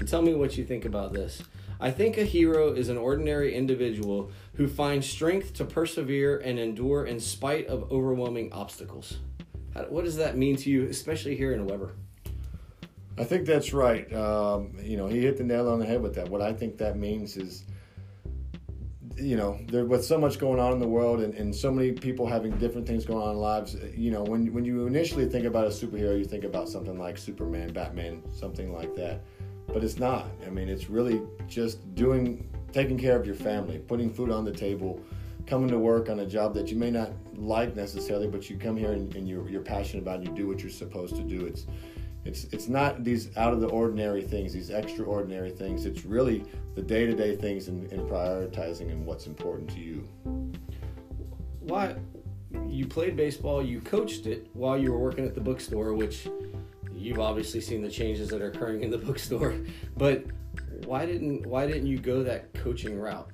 And 0.00 0.08
tell 0.08 0.22
me 0.22 0.34
what 0.34 0.58
you 0.58 0.64
think 0.64 0.84
about 0.84 1.12
this. 1.12 1.42
I 1.82 1.90
think 1.90 2.16
a 2.16 2.24
hero 2.24 2.72
is 2.72 2.88
an 2.88 2.96
ordinary 2.96 3.56
individual 3.56 4.30
who 4.54 4.68
finds 4.68 5.04
strength 5.04 5.52
to 5.54 5.64
persevere 5.64 6.38
and 6.38 6.56
endure 6.56 7.06
in 7.06 7.18
spite 7.18 7.66
of 7.66 7.90
overwhelming 7.90 8.52
obstacles. 8.52 9.18
How, 9.74 9.82
what 9.86 10.04
does 10.04 10.16
that 10.16 10.36
mean 10.36 10.54
to 10.58 10.70
you, 10.70 10.84
especially 10.84 11.36
here 11.36 11.52
in 11.52 11.66
Webber? 11.66 11.96
I 13.18 13.24
think 13.24 13.46
that's 13.46 13.72
right. 13.72 14.10
Um, 14.14 14.76
you 14.80 14.96
know, 14.96 15.08
he 15.08 15.22
hit 15.22 15.36
the 15.36 15.42
nail 15.42 15.68
on 15.68 15.80
the 15.80 15.84
head 15.84 16.00
with 16.00 16.14
that. 16.14 16.28
What 16.28 16.40
I 16.40 16.52
think 16.52 16.78
that 16.78 16.96
means 16.96 17.36
is, 17.36 17.64
you 19.16 19.36
know, 19.36 19.58
there 19.66 19.84
with 19.84 20.04
so 20.04 20.18
much 20.18 20.38
going 20.38 20.60
on 20.60 20.72
in 20.72 20.78
the 20.78 20.86
world 20.86 21.20
and, 21.20 21.34
and 21.34 21.52
so 21.52 21.72
many 21.72 21.90
people 21.90 22.28
having 22.28 22.52
different 22.58 22.86
things 22.86 23.04
going 23.04 23.26
on 23.26 23.34
in 23.34 23.38
lives. 23.38 23.76
You 23.92 24.12
know, 24.12 24.22
when 24.22 24.52
when 24.54 24.64
you 24.64 24.86
initially 24.86 25.28
think 25.28 25.46
about 25.46 25.66
a 25.66 25.70
superhero, 25.70 26.16
you 26.16 26.26
think 26.26 26.44
about 26.44 26.68
something 26.68 26.96
like 26.96 27.18
Superman, 27.18 27.72
Batman, 27.72 28.22
something 28.32 28.72
like 28.72 28.94
that. 28.94 29.20
But 29.68 29.84
it's 29.84 29.98
not. 29.98 30.26
I 30.46 30.50
mean, 30.50 30.68
it's 30.68 30.90
really 30.90 31.22
just 31.48 31.94
doing, 31.94 32.48
taking 32.72 32.98
care 32.98 33.16
of 33.18 33.26
your 33.26 33.34
family, 33.34 33.78
putting 33.78 34.12
food 34.12 34.30
on 34.30 34.44
the 34.44 34.52
table, 34.52 35.00
coming 35.46 35.68
to 35.68 35.78
work 35.78 36.08
on 36.08 36.20
a 36.20 36.26
job 36.26 36.54
that 36.54 36.68
you 36.68 36.76
may 36.76 36.90
not 36.90 37.10
like 37.36 37.74
necessarily, 37.74 38.28
but 38.28 38.50
you 38.50 38.56
come 38.56 38.76
here 38.76 38.92
and, 38.92 39.14
and 39.16 39.28
you're, 39.28 39.48
you're 39.48 39.62
passionate 39.62 40.02
about 40.02 40.16
and 40.18 40.28
you 40.28 40.34
do 40.34 40.46
what 40.46 40.60
you're 40.60 40.70
supposed 40.70 41.16
to 41.16 41.22
do. 41.22 41.46
It's 41.46 41.66
it's 42.24 42.44
it's 42.52 42.68
not 42.68 43.02
these 43.02 43.36
out 43.36 43.52
of 43.52 43.60
the 43.60 43.68
ordinary 43.68 44.22
things, 44.22 44.52
these 44.52 44.70
extraordinary 44.70 45.50
things. 45.50 45.86
It's 45.86 46.04
really 46.04 46.44
the 46.74 46.82
day 46.82 47.04
to 47.06 47.14
day 47.14 47.34
things 47.36 47.68
and, 47.68 47.90
and 47.92 48.08
prioritizing 48.08 48.92
and 48.92 49.04
what's 49.04 49.26
important 49.26 49.68
to 49.70 49.80
you. 49.80 50.08
Why 51.60 51.96
you 52.68 52.86
played 52.86 53.16
baseball, 53.16 53.62
you 53.62 53.80
coached 53.80 54.26
it 54.26 54.48
while 54.52 54.78
you 54.78 54.92
were 54.92 54.98
working 54.98 55.26
at 55.26 55.34
the 55.34 55.40
bookstore, 55.40 55.94
which 55.94 56.28
you've 57.02 57.20
obviously 57.20 57.60
seen 57.60 57.82
the 57.82 57.90
changes 57.90 58.28
that 58.30 58.40
are 58.40 58.48
occurring 58.48 58.82
in 58.82 58.90
the 58.90 58.98
bookstore. 59.06 59.54
But 59.96 60.24
why 60.86 61.06
didn't 61.06 61.46
why 61.46 61.66
didn't 61.66 61.86
you 61.86 61.98
go 61.98 62.22
that 62.22 62.52
coaching 62.54 62.98
route? 62.98 63.30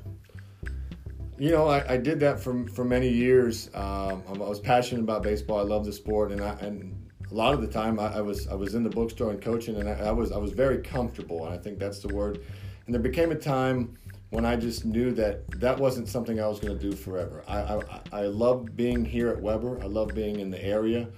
You 1.39 1.53
know, 1.53 1.69
I, 1.69 1.95
I 1.95 1.97
did 1.97 2.19
that 2.21 2.41
for 2.41 2.67
for 2.69 2.85
many 2.85 3.09
years. 3.09 3.71
Um, 3.75 4.23
I 4.29 4.33
was 4.33 4.61
passionate 4.61 5.03
about 5.03 5.23
baseball. 5.23 5.59
I 5.59 5.63
love 5.63 5.85
the 5.85 5.93
sport, 5.93 6.33
and 6.33 6.41
I 6.41 6.55
and 6.61 6.95
a 7.31 7.35
lot 7.35 7.55
of 7.55 7.61
the 7.61 7.67
time 7.67 8.01
I, 8.01 8.17
I, 8.17 8.21
was 8.21 8.49
I 8.49 8.55
was 8.55 8.75
in 8.75 8.83
the 8.83 8.91
bookstore 8.91 9.31
and 9.31 9.41
coaching, 9.41 9.77
and 9.77 9.89
I, 9.89 10.09
I, 10.09 10.11
was 10.11 10.33
I 10.33 10.39
was 10.39 10.53
very 10.53 10.79
comfortable, 10.79 11.45
and 11.45 11.55
I 11.55 11.59
think 11.59 11.79
that's 11.79 12.01
the 12.01 12.09
word. 12.09 12.41
And 12.87 12.95
there 12.95 13.03
became 13.03 13.33
a 13.33 13.37
time 13.37 13.99
when 14.31 14.45
I 14.45 14.57
just 14.57 14.85
knew 14.85 15.11
that 15.13 15.49
that 15.61 15.79
wasn't 15.79 16.09
something 16.09 16.41
I 16.41 16.49
was 16.49 16.59
going 16.59 16.77
to 16.77 16.91
do 16.91 16.97
forever. 16.97 17.45
I 17.47 17.59
I, 17.59 18.01
I 18.13 18.23
love 18.23 18.77
being 18.77 19.05
here 19.05 19.29
at 19.29 19.41
Webber. 19.41 19.81
I 19.83 19.87
love 19.87 20.15
being 20.15 20.41
in 20.41 20.51
the 20.51 20.63
area, 20.65 21.09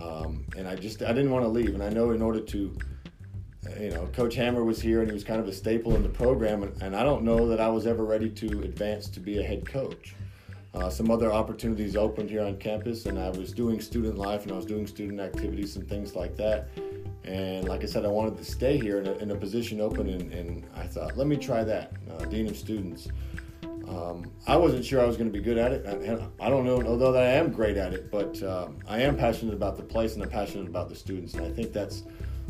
um, 0.00 0.44
and 0.56 0.68
I 0.68 0.76
just 0.76 1.02
I 1.02 1.12
didn't 1.12 1.30
want 1.30 1.44
to 1.44 1.48
leave. 1.48 1.74
And 1.74 1.82
I 1.82 1.88
know 1.88 2.10
in 2.10 2.22
order 2.22 2.40
to 2.40 2.76
you 3.78 3.90
know, 3.90 4.06
Coach 4.12 4.34
Hammer 4.34 4.64
was 4.64 4.80
here 4.80 5.00
and 5.00 5.08
he 5.08 5.14
was 5.14 5.24
kind 5.24 5.40
of 5.40 5.46
a 5.46 5.52
staple 5.52 5.94
in 5.94 6.02
the 6.02 6.08
program, 6.08 6.62
and, 6.62 6.82
and 6.82 6.96
I 6.96 7.02
don't 7.02 7.22
know 7.22 7.48
that 7.48 7.60
I 7.60 7.68
was 7.68 7.86
ever 7.86 8.04
ready 8.04 8.28
to 8.28 8.62
advance 8.62 9.08
to 9.10 9.20
be 9.20 9.38
a 9.38 9.42
head 9.42 9.66
coach. 9.66 10.14
Uh, 10.74 10.88
some 10.88 11.10
other 11.10 11.30
opportunities 11.30 11.96
opened 11.96 12.30
here 12.30 12.42
on 12.42 12.56
campus, 12.56 13.06
and 13.06 13.18
I 13.18 13.28
was 13.30 13.52
doing 13.52 13.80
student 13.80 14.16
life 14.16 14.44
and 14.44 14.52
I 14.52 14.56
was 14.56 14.64
doing 14.64 14.86
student 14.86 15.20
activities 15.20 15.76
and 15.76 15.86
things 15.86 16.16
like 16.16 16.36
that. 16.36 16.68
And 17.24 17.68
like 17.68 17.82
I 17.82 17.86
said, 17.86 18.04
I 18.04 18.08
wanted 18.08 18.36
to 18.38 18.44
stay 18.44 18.78
here 18.78 18.98
in 18.98 19.30
a, 19.30 19.34
a 19.34 19.36
position 19.36 19.80
open, 19.80 20.08
and, 20.08 20.32
and, 20.32 20.66
I 20.74 20.86
thought, 20.86 21.16
let 21.16 21.26
me 21.26 21.36
try 21.36 21.62
that. 21.62 21.92
Uh, 22.10 22.24
Dean 22.24 22.48
of 22.48 22.56
Students. 22.56 23.08
Um, 23.92 24.30
I 24.46 24.56
wasn't 24.56 24.84
sure 24.84 25.00
I 25.00 25.04
was 25.04 25.16
going 25.16 25.30
to 25.30 25.38
be 25.38 25.44
good 25.44 25.58
at 25.58 25.72
it. 25.72 25.86
I, 25.86 26.46
I 26.46 26.48
don't 26.48 26.64
know, 26.64 26.82
although 26.82 27.14
I 27.14 27.32
am 27.32 27.52
great 27.52 27.76
at 27.76 27.92
it, 27.92 28.10
but 28.10 28.42
um, 28.42 28.78
I 28.88 29.00
am 29.02 29.16
passionate 29.16 29.54
about 29.54 29.76
the 29.76 29.82
place 29.82 30.14
and 30.14 30.22
I'm 30.22 30.30
passionate 30.30 30.66
about 30.66 30.88
the 30.88 30.94
students. 30.94 31.34
And 31.34 31.44
I 31.44 31.50
think 31.50 31.72
that's 31.72 32.04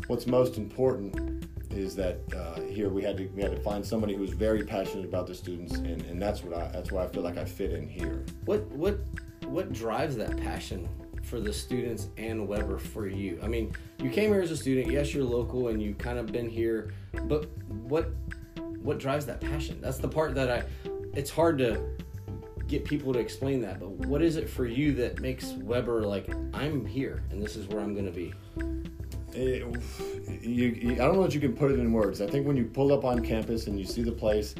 what's 0.07 0.25
most 0.25 0.57
important 0.57 1.49
is 1.69 1.95
that 1.95 2.19
uh, 2.35 2.61
here 2.61 2.89
we 2.89 3.01
had 3.01 3.17
to 3.17 3.27
we 3.29 3.41
had 3.41 3.51
to 3.51 3.61
find 3.61 3.85
somebody 3.85 4.15
who's 4.15 4.31
very 4.31 4.63
passionate 4.63 5.05
about 5.05 5.27
the 5.27 5.33
students, 5.33 5.73
and, 5.75 6.01
and 6.03 6.21
that's 6.21 6.43
what 6.43 6.55
I 6.55 6.67
that's 6.67 6.91
why 6.91 7.03
I 7.03 7.07
feel 7.07 7.23
like 7.23 7.37
I 7.37 7.45
fit 7.45 7.71
in 7.71 7.87
here. 7.87 8.25
What 8.45 8.63
what 8.67 8.99
what 9.45 9.73
drives 9.73 10.15
that 10.17 10.37
passion 10.37 10.87
for 11.23 11.39
the 11.39 11.51
students 11.51 12.09
and 12.17 12.47
Webber 12.47 12.77
for 12.77 13.07
you? 13.07 13.39
I 13.41 13.47
mean, 13.47 13.73
you 13.99 14.09
came 14.09 14.31
here 14.31 14.41
as 14.41 14.51
a 14.51 14.57
student. 14.57 14.91
Yes, 14.91 15.13
you're 15.13 15.23
local 15.23 15.69
and 15.69 15.81
you've 15.81 15.97
kind 15.97 16.19
of 16.19 16.31
been 16.31 16.49
here, 16.49 16.93
but 17.23 17.49
what 17.67 18.11
what 18.83 18.99
drives 18.99 19.25
that 19.25 19.39
passion? 19.39 19.79
That's 19.81 19.97
the 19.97 20.09
part 20.09 20.35
that 20.35 20.51
I. 20.51 20.63
It's 21.15 21.29
hard 21.29 21.57
to 21.59 21.79
get 22.67 22.85
people 22.85 23.13
to 23.13 23.19
explain 23.19 23.61
that, 23.61 23.79
but 23.79 23.89
what 23.89 24.21
is 24.21 24.35
it 24.35 24.49
for 24.49 24.65
you 24.65 24.93
that 24.95 25.19
makes 25.19 25.51
Webber 25.61 26.01
like 26.01 26.27
I'm 26.53 26.85
here 26.85 27.23
and 27.29 27.41
this 27.41 27.55
is 27.55 27.67
where 27.67 27.79
I'm 27.79 27.93
going 27.93 28.05
to 28.05 28.11
be? 28.11 28.33
It, 29.31 29.63
you, 30.41 30.65
you, 30.69 30.91
I 30.93 31.05
don't 31.05 31.15
know 31.15 31.23
if 31.23 31.33
you 31.33 31.39
can 31.39 31.53
put 31.53 31.71
it 31.71 31.79
in 31.79 31.91
words. 31.91 32.21
I 32.21 32.27
think 32.27 32.47
when 32.47 32.57
you 32.57 32.65
pull 32.65 32.91
up 32.91 33.03
on 33.03 33.23
campus 33.23 33.67
and 33.67 33.79
you 33.79 33.85
see 33.85 34.01
the 34.01 34.11
place, 34.11 34.55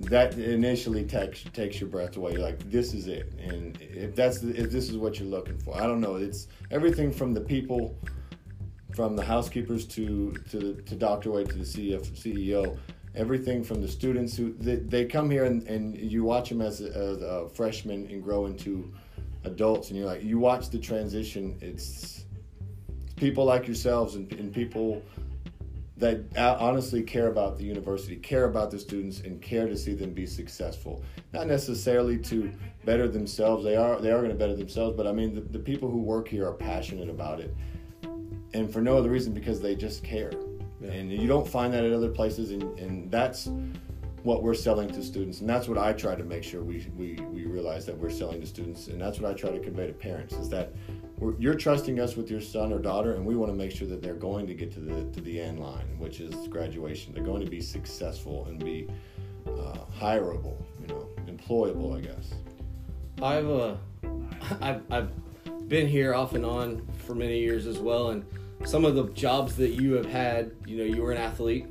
that 0.00 0.34
initially 0.34 1.04
takes 1.04 1.44
takes 1.52 1.80
your 1.80 1.88
breath 1.88 2.16
away. 2.16 2.32
You're 2.32 2.40
like, 2.40 2.70
this 2.70 2.92
is 2.92 3.06
it. 3.06 3.32
And 3.38 3.78
if 3.80 4.14
that's 4.14 4.42
if 4.42 4.70
this 4.70 4.88
is 4.90 4.96
what 4.96 5.18
you're 5.18 5.28
looking 5.28 5.58
for, 5.58 5.76
I 5.76 5.86
don't 5.86 6.00
know. 6.00 6.16
It's 6.16 6.48
everything 6.70 7.12
from 7.12 7.32
the 7.32 7.40
people, 7.40 7.96
from 8.94 9.16
the 9.16 9.24
housekeepers 9.24 9.86
to 9.86 10.32
to 10.50 10.74
to 10.74 10.94
Dr. 10.94 11.30
Wade 11.30 11.48
to 11.50 11.58
the 11.58 11.64
CEO. 11.64 12.76
Everything 13.16 13.62
from 13.62 13.80
the 13.80 13.88
students 13.88 14.36
who 14.36 14.54
they, 14.54 14.76
they 14.76 15.04
come 15.04 15.30
here 15.30 15.44
and, 15.44 15.66
and 15.68 15.96
you 15.96 16.24
watch 16.24 16.48
them 16.48 16.60
as 16.60 16.80
a, 16.80 16.86
as 16.86 17.22
a 17.22 17.48
freshman 17.54 18.06
and 18.10 18.22
grow 18.22 18.46
into 18.46 18.92
adults, 19.44 19.90
and 19.90 19.98
you're 19.98 20.06
like, 20.06 20.22
you 20.22 20.38
watch 20.38 20.70
the 20.70 20.78
transition. 20.78 21.56
It's 21.60 22.24
people 23.16 23.44
like 23.44 23.66
yourselves 23.66 24.16
and, 24.16 24.32
and 24.32 24.52
people 24.52 25.02
that 25.96 26.20
uh, 26.36 26.56
honestly 26.58 27.02
care 27.02 27.28
about 27.28 27.56
the 27.56 27.64
university, 27.64 28.16
care 28.16 28.46
about 28.46 28.70
the 28.70 28.78
students, 28.78 29.20
and 29.20 29.40
care 29.40 29.68
to 29.68 29.76
see 29.76 29.94
them 29.94 30.12
be 30.12 30.26
successful. 30.26 31.04
Not 31.32 31.46
necessarily 31.46 32.18
to 32.18 32.50
better 32.84 33.06
themselves; 33.06 33.64
they 33.64 33.76
are 33.76 34.00
they 34.00 34.10
are 34.10 34.18
going 34.18 34.30
to 34.30 34.36
better 34.36 34.56
themselves. 34.56 34.96
But 34.96 35.06
I 35.06 35.12
mean, 35.12 35.34
the, 35.34 35.40
the 35.40 35.58
people 35.58 35.90
who 35.90 35.98
work 35.98 36.26
here 36.28 36.48
are 36.48 36.52
passionate 36.52 37.08
about 37.08 37.40
it, 37.40 37.54
and 38.54 38.72
for 38.72 38.80
no 38.80 38.98
other 38.98 39.10
reason 39.10 39.32
because 39.32 39.60
they 39.60 39.76
just 39.76 40.02
care. 40.02 40.32
Yeah. 40.84 40.92
And 40.92 41.12
you 41.12 41.26
don't 41.26 41.46
find 41.46 41.72
that 41.72 41.84
at 41.84 41.92
other 41.92 42.10
places, 42.10 42.50
and, 42.50 42.78
and 42.78 43.10
that's 43.10 43.48
what 44.22 44.42
we're 44.42 44.54
selling 44.54 44.88
to 44.90 45.02
students, 45.02 45.40
and 45.40 45.48
that's 45.48 45.68
what 45.68 45.78
I 45.78 45.92
try 45.92 46.14
to 46.14 46.24
make 46.24 46.42
sure 46.42 46.62
we, 46.62 46.86
we, 46.96 47.14
we 47.30 47.44
realize 47.44 47.84
that 47.86 47.96
we're 47.96 48.10
selling 48.10 48.40
to 48.40 48.46
students, 48.46 48.88
and 48.88 49.00
that's 49.00 49.20
what 49.20 49.30
I 49.30 49.34
try 49.34 49.50
to 49.50 49.60
convey 49.60 49.86
to 49.86 49.92
parents 49.92 50.34
is 50.34 50.48
that 50.48 50.72
you're 51.38 51.54
trusting 51.54 52.00
us 52.00 52.16
with 52.16 52.30
your 52.30 52.40
son 52.40 52.72
or 52.72 52.78
daughter, 52.78 53.14
and 53.14 53.24
we 53.24 53.36
want 53.36 53.52
to 53.52 53.56
make 53.56 53.70
sure 53.70 53.86
that 53.88 54.02
they're 54.02 54.14
going 54.14 54.46
to 54.46 54.54
get 54.54 54.72
to 54.72 54.80
the 54.80 55.04
to 55.12 55.20
the 55.20 55.40
end 55.40 55.60
line, 55.60 55.98
which 55.98 56.20
is 56.20 56.48
graduation. 56.48 57.14
They're 57.14 57.22
going 57.22 57.44
to 57.44 57.50
be 57.50 57.60
successful 57.60 58.46
and 58.46 58.62
be 58.62 58.88
uh, 59.46 59.78
hireable, 59.98 60.56
you 60.80 60.88
know, 60.88 61.08
employable, 61.26 61.96
I 61.96 62.00
guess. 62.00 62.34
I've 63.22 63.48
uh, 63.48 63.76
I've, 64.60 64.82
I've 64.90 65.68
been 65.68 65.86
here 65.86 66.14
off 66.14 66.34
and 66.34 66.44
on 66.44 66.86
for 66.98 67.14
many 67.14 67.38
years 67.38 67.66
as 67.66 67.78
well, 67.78 68.10
and 68.10 68.24
some 68.64 68.84
of 68.84 68.94
the 68.94 69.04
jobs 69.10 69.56
that 69.56 69.72
you 69.72 69.94
have 69.94 70.06
had, 70.06 70.52
you 70.66 70.76
know, 70.78 70.84
you 70.84 71.02
were 71.02 71.12
an 71.12 71.18
athlete, 71.18 71.66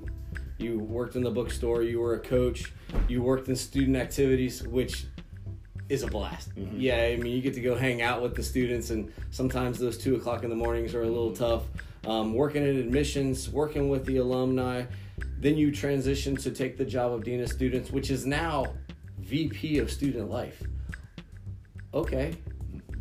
you 0.58 0.80
worked 0.80 1.16
in 1.16 1.24
the 1.24 1.32
bookstore, 1.32 1.84
you 1.84 2.00
were 2.00 2.16
a 2.16 2.20
coach, 2.20 2.72
you 3.08 3.22
worked 3.22 3.48
in 3.48 3.56
student 3.56 3.98
activities, 3.98 4.64
which 4.64 5.06
is 5.90 6.04
a 6.04 6.08
blast. 6.08 6.56
Mm-hmm. 6.56 6.80
Yeah, 6.80 6.98
I 6.98 7.16
mean, 7.18 7.34
you 7.34 7.42
get 7.42 7.54
to 7.56 7.62
go 7.62 7.76
hang 7.76 8.02
out 8.02 8.22
with 8.22 8.36
the 8.36 8.44
students, 8.44 8.90
and 8.90 9.12
sometimes 9.32 9.80
those 9.80 9.98
two 9.98 10.16
o'clock 10.16 10.44
in 10.44 10.50
the 10.50 10.56
mornings 10.56 10.94
are 10.94 11.04
a 11.04 11.08
little 11.08 11.32
mm-hmm. 11.32 11.44
tough. 11.44 11.64
Um, 12.06 12.34
working 12.34 12.64
in 12.64 12.78
admissions, 12.78 13.50
working 13.50 13.88
with 13.90 14.06
the 14.06 14.18
alumni, 14.18 14.84
then 15.40 15.58
you 15.58 15.72
transition 15.72 16.36
to 16.38 16.52
take 16.52 16.78
the 16.78 16.86
job 16.86 17.14
of 17.14 17.24
dean 17.24 17.42
of 17.42 17.50
students, 17.50 17.92
which 17.92 18.10
is 18.12 18.26
now 18.26 18.74
VP 19.20 19.78
of 19.80 19.90
student 19.90 20.30
life. 20.30 20.62
Okay, 21.94 22.36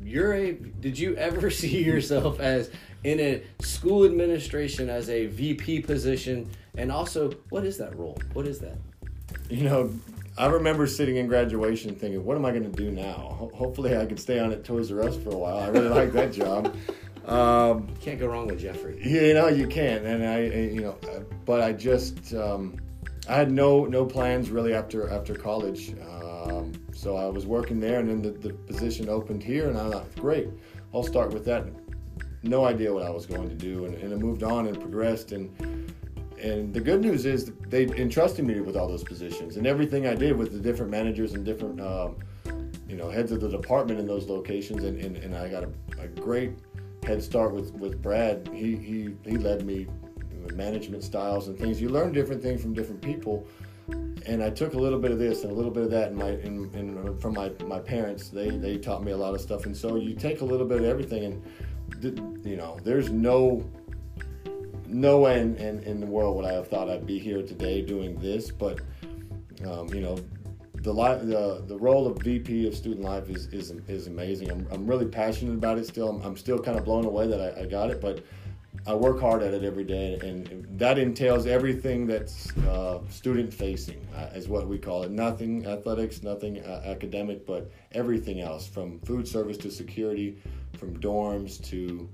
you're 0.04 0.34
a. 0.34 0.52
Did 0.52 0.98
you 0.98 1.16
ever 1.16 1.50
see 1.62 1.82
yourself 1.82 2.38
as 2.38 2.70
in 3.04 3.20
a 3.20 3.42
school 3.60 4.04
administration 4.04 4.88
as 4.88 5.08
a 5.10 5.26
VP 5.26 5.80
position? 5.80 6.48
And 6.76 6.90
also, 6.90 7.32
what 7.50 7.64
is 7.64 7.78
that 7.78 7.96
role? 7.96 8.18
What 8.32 8.46
is 8.46 8.58
that? 8.60 8.76
You 9.50 9.64
know, 9.64 9.90
I 10.38 10.46
remember 10.46 10.86
sitting 10.86 11.16
in 11.16 11.26
graduation 11.26 11.94
thinking, 11.94 12.24
what 12.24 12.36
am 12.36 12.44
I 12.44 12.50
going 12.50 12.70
to 12.70 12.70
do 12.70 12.90
now? 12.90 13.50
hopefully, 13.54 13.96
I 13.96 14.06
could 14.06 14.18
stay 14.18 14.38
on 14.38 14.52
at 14.52 14.64
Toys 14.64 14.90
R 14.90 15.02
Us 15.02 15.16
for 15.16 15.30
a 15.30 15.36
while. 15.36 15.58
I 15.58 15.68
really 15.68 15.88
like 15.88 16.12
that 16.12 16.32
job. 16.32 16.74
Um, 17.26 17.88
can't 18.00 18.18
go 18.18 18.26
wrong 18.26 18.46
with 18.46 18.60
Jeffrey. 18.60 19.00
You 19.04 19.34
know, 19.34 19.48
you 19.48 19.66
can't. 19.66 20.04
And 20.04 20.24
I, 20.26 20.42
you 20.44 20.80
know, 20.80 20.96
but 21.44 21.60
I 21.60 21.72
just, 21.72 22.34
um, 22.34 22.80
I 23.28 23.34
had 23.34 23.52
no 23.52 23.84
no 23.84 24.04
plans 24.04 24.50
really 24.50 24.74
after 24.74 25.08
after 25.08 25.34
college. 25.34 25.94
Um, 26.00 26.72
so 26.92 27.16
I 27.16 27.26
was 27.26 27.46
working 27.46 27.78
there, 27.78 28.00
and 28.00 28.08
then 28.08 28.22
the, 28.22 28.30
the 28.30 28.54
position 28.54 29.08
opened 29.08 29.42
here, 29.42 29.68
and 29.68 29.78
I 29.78 29.90
thought, 29.90 30.14
great, 30.16 30.48
I'll 30.92 31.04
start 31.04 31.32
with 31.32 31.44
that. 31.44 31.66
No 32.42 32.64
idea 32.64 32.92
what 32.92 33.04
I 33.04 33.10
was 33.10 33.26
going 33.26 33.48
to 33.48 33.54
do, 33.54 33.84
and, 33.84 33.94
and 33.94 34.12
I 34.12 34.16
moved 34.16 34.42
on 34.42 34.66
and 34.66 34.78
progressed 34.80 35.32
and 35.32 35.50
and 36.42 36.74
the 36.74 36.80
good 36.80 37.00
news 37.00 37.24
is 37.24 37.52
they 37.68 37.84
entrusted 37.84 38.44
me 38.44 38.60
with 38.60 38.76
all 38.76 38.88
those 38.88 39.04
positions 39.04 39.56
and 39.56 39.66
everything 39.66 40.08
I 40.08 40.14
did 40.14 40.36
with 40.36 40.52
the 40.52 40.58
different 40.58 40.90
managers 40.90 41.34
and 41.34 41.44
different, 41.44 41.80
um, 41.80 42.16
you 42.88 42.96
know, 42.96 43.10
heads 43.10 43.30
of 43.30 43.40
the 43.40 43.48
department 43.48 44.00
in 44.00 44.08
those 44.08 44.26
locations. 44.26 44.82
And, 44.82 44.98
and, 44.98 45.16
and 45.18 45.36
I 45.36 45.48
got 45.48 45.62
a, 45.62 45.70
a, 46.00 46.08
great 46.08 46.54
head 47.04 47.22
start 47.22 47.52
with, 47.52 47.72
with 47.74 48.02
Brad. 48.02 48.50
He, 48.52 48.74
he, 48.74 49.14
he 49.24 49.36
led 49.38 49.64
me 49.64 49.86
with 50.42 50.56
management 50.56 51.04
styles 51.04 51.46
and 51.46 51.56
things. 51.56 51.80
You 51.80 51.90
learn 51.90 52.10
different 52.10 52.42
things 52.42 52.60
from 52.60 52.74
different 52.74 53.00
people. 53.00 53.46
And 54.26 54.42
I 54.42 54.50
took 54.50 54.74
a 54.74 54.78
little 54.78 54.98
bit 54.98 55.12
of 55.12 55.20
this 55.20 55.44
and 55.44 55.52
a 55.52 55.54
little 55.54 55.70
bit 55.70 55.84
of 55.84 55.90
that 55.92 56.10
in 56.10 56.16
my, 56.16 56.30
in, 56.30 56.70
in, 56.74 57.18
from 57.18 57.34
my, 57.34 57.52
my 57.66 57.78
parents. 57.78 58.30
They, 58.30 58.50
they 58.50 58.78
taught 58.78 59.04
me 59.04 59.12
a 59.12 59.16
lot 59.16 59.32
of 59.32 59.40
stuff. 59.40 59.66
And 59.66 59.76
so 59.76 59.94
you 59.94 60.14
take 60.14 60.40
a 60.40 60.44
little 60.44 60.66
bit 60.66 60.78
of 60.78 60.84
everything 60.84 61.24
and, 61.24 61.42
you 62.00 62.56
know, 62.56 62.78
there's 62.82 63.10
no 63.10 63.64
no 64.86 65.20
way 65.20 65.40
in, 65.40 65.56
in, 65.56 65.82
in, 65.84 66.00
the 66.00 66.06
world 66.06 66.36
would 66.36 66.44
I 66.44 66.52
have 66.52 66.68
thought 66.68 66.90
I'd 66.90 67.06
be 67.06 67.18
here 67.18 67.40
today 67.40 67.80
doing 67.80 68.18
this, 68.18 68.50
but 68.50 68.78
um, 69.66 69.88
you 69.88 70.00
know, 70.00 70.18
the, 70.74 70.92
the 70.92 71.64
the 71.66 71.78
role 71.78 72.06
of 72.06 72.18
VP 72.18 72.66
of 72.66 72.74
student 72.74 73.02
life 73.02 73.30
is 73.30 73.46
is, 73.46 73.70
is 73.88 74.06
amazing. 74.06 74.50
I'm, 74.50 74.66
I'm 74.70 74.86
really 74.86 75.06
passionate 75.06 75.54
about 75.54 75.78
it 75.78 75.86
still. 75.86 76.08
I'm, 76.08 76.22
I'm 76.22 76.36
still 76.36 76.58
kind 76.58 76.78
of 76.78 76.84
blown 76.84 77.04
away 77.04 77.26
that 77.26 77.40
I, 77.40 77.62
I, 77.62 77.66
got 77.66 77.90
it, 77.90 78.00
but 78.00 78.24
I 78.84 78.94
work 78.94 79.20
hard 79.20 79.42
at 79.42 79.54
it 79.54 79.62
every 79.62 79.84
day, 79.84 80.18
and 80.22 80.66
that 80.76 80.98
entails 80.98 81.46
everything 81.46 82.06
that's 82.06 82.56
uh, 82.58 82.98
student 83.08 83.54
facing, 83.54 84.04
uh, 84.16 84.30
is 84.34 84.48
what 84.48 84.66
we 84.66 84.76
call 84.76 85.04
it. 85.04 85.12
Nothing 85.12 85.66
athletics, 85.66 86.22
nothing 86.24 86.58
uh, 86.64 86.82
academic, 86.84 87.46
but 87.46 87.70
everything 87.92 88.40
else 88.40 88.66
from 88.66 88.98
food 89.00 89.28
service 89.28 89.56
to 89.58 89.70
security, 89.70 90.36
from 90.78 90.98
dorms 90.98 91.62
to 91.70 92.08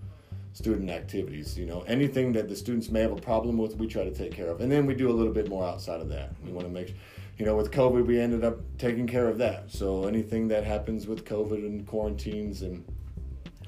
student 0.53 0.91
activities. 0.91 1.59
You 1.59 1.65
know, 1.65 1.85
anything 1.87 2.33
that 2.33 2.51
the 2.51 2.57
students 2.57 2.91
may 2.91 3.01
have 3.01 3.13
a 3.13 3.17
problem 3.17 3.57
with, 3.57 3.77
we 3.77 3.87
try 3.87 4.05
to 4.05 4.13
take 4.13 4.33
care 4.33 4.49
of. 4.49 4.61
And 4.61 4.71
then 4.71 4.85
we 4.85 4.95
do 4.95 5.09
a 5.09 5.13
little 5.13 5.33
bit 5.33 5.49
more 5.49 5.65
outside 5.65 6.01
of 6.03 6.11
that. 6.11 6.33
We 6.45 6.53
want 6.53 6.67
to 6.67 6.73
make, 6.73 6.95
you 7.39 7.47
know, 7.47 7.57
with 7.57 7.71
COVID, 7.71 8.05
we 8.05 8.21
ended 8.21 8.45
up 8.45 8.59
taking 8.77 9.07
care 9.07 9.29
of 9.29 9.39
that. 9.39 9.71
So 9.71 10.05
anything 10.05 10.49
that 10.49 10.65
happens 10.65 11.07
with 11.07 11.25
COVID 11.25 11.65
and 11.65 11.87
quarantines 11.87 12.61
and 12.61 12.85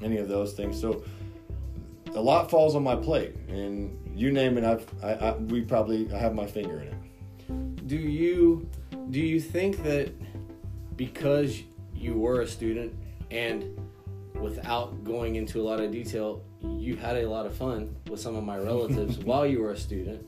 any 0.02 0.18
of 0.18 0.28
those 0.28 0.52
things. 0.52 0.78
So 0.78 1.02
a 2.14 2.20
lot 2.20 2.50
falls 2.50 2.74
on 2.74 2.82
my 2.82 2.96
plate, 2.96 3.36
and 3.48 3.96
you 4.14 4.32
name 4.32 4.58
it, 4.58 4.64
I've, 4.64 4.86
I, 5.02 5.12
I 5.12 5.36
we 5.36 5.62
probably 5.62 6.12
I 6.12 6.18
have 6.18 6.34
my 6.34 6.46
finger 6.46 6.80
in 6.80 6.88
it. 6.88 7.86
Do 7.86 7.96
you 7.96 8.68
do 9.10 9.20
you 9.20 9.40
think 9.40 9.82
that 9.82 10.12
because 10.96 11.62
you 11.94 12.14
were 12.14 12.42
a 12.42 12.46
student 12.46 12.94
and 13.30 13.78
without 14.34 15.04
going 15.04 15.36
into 15.36 15.60
a 15.60 15.64
lot 15.64 15.80
of 15.80 15.90
detail, 15.90 16.42
you 16.62 16.96
had 16.96 17.16
a 17.16 17.28
lot 17.28 17.46
of 17.46 17.54
fun 17.54 17.94
with 18.08 18.20
some 18.20 18.36
of 18.36 18.44
my 18.44 18.58
relatives 18.58 19.18
while 19.24 19.46
you 19.46 19.60
were 19.60 19.72
a 19.72 19.76
student. 19.76 20.26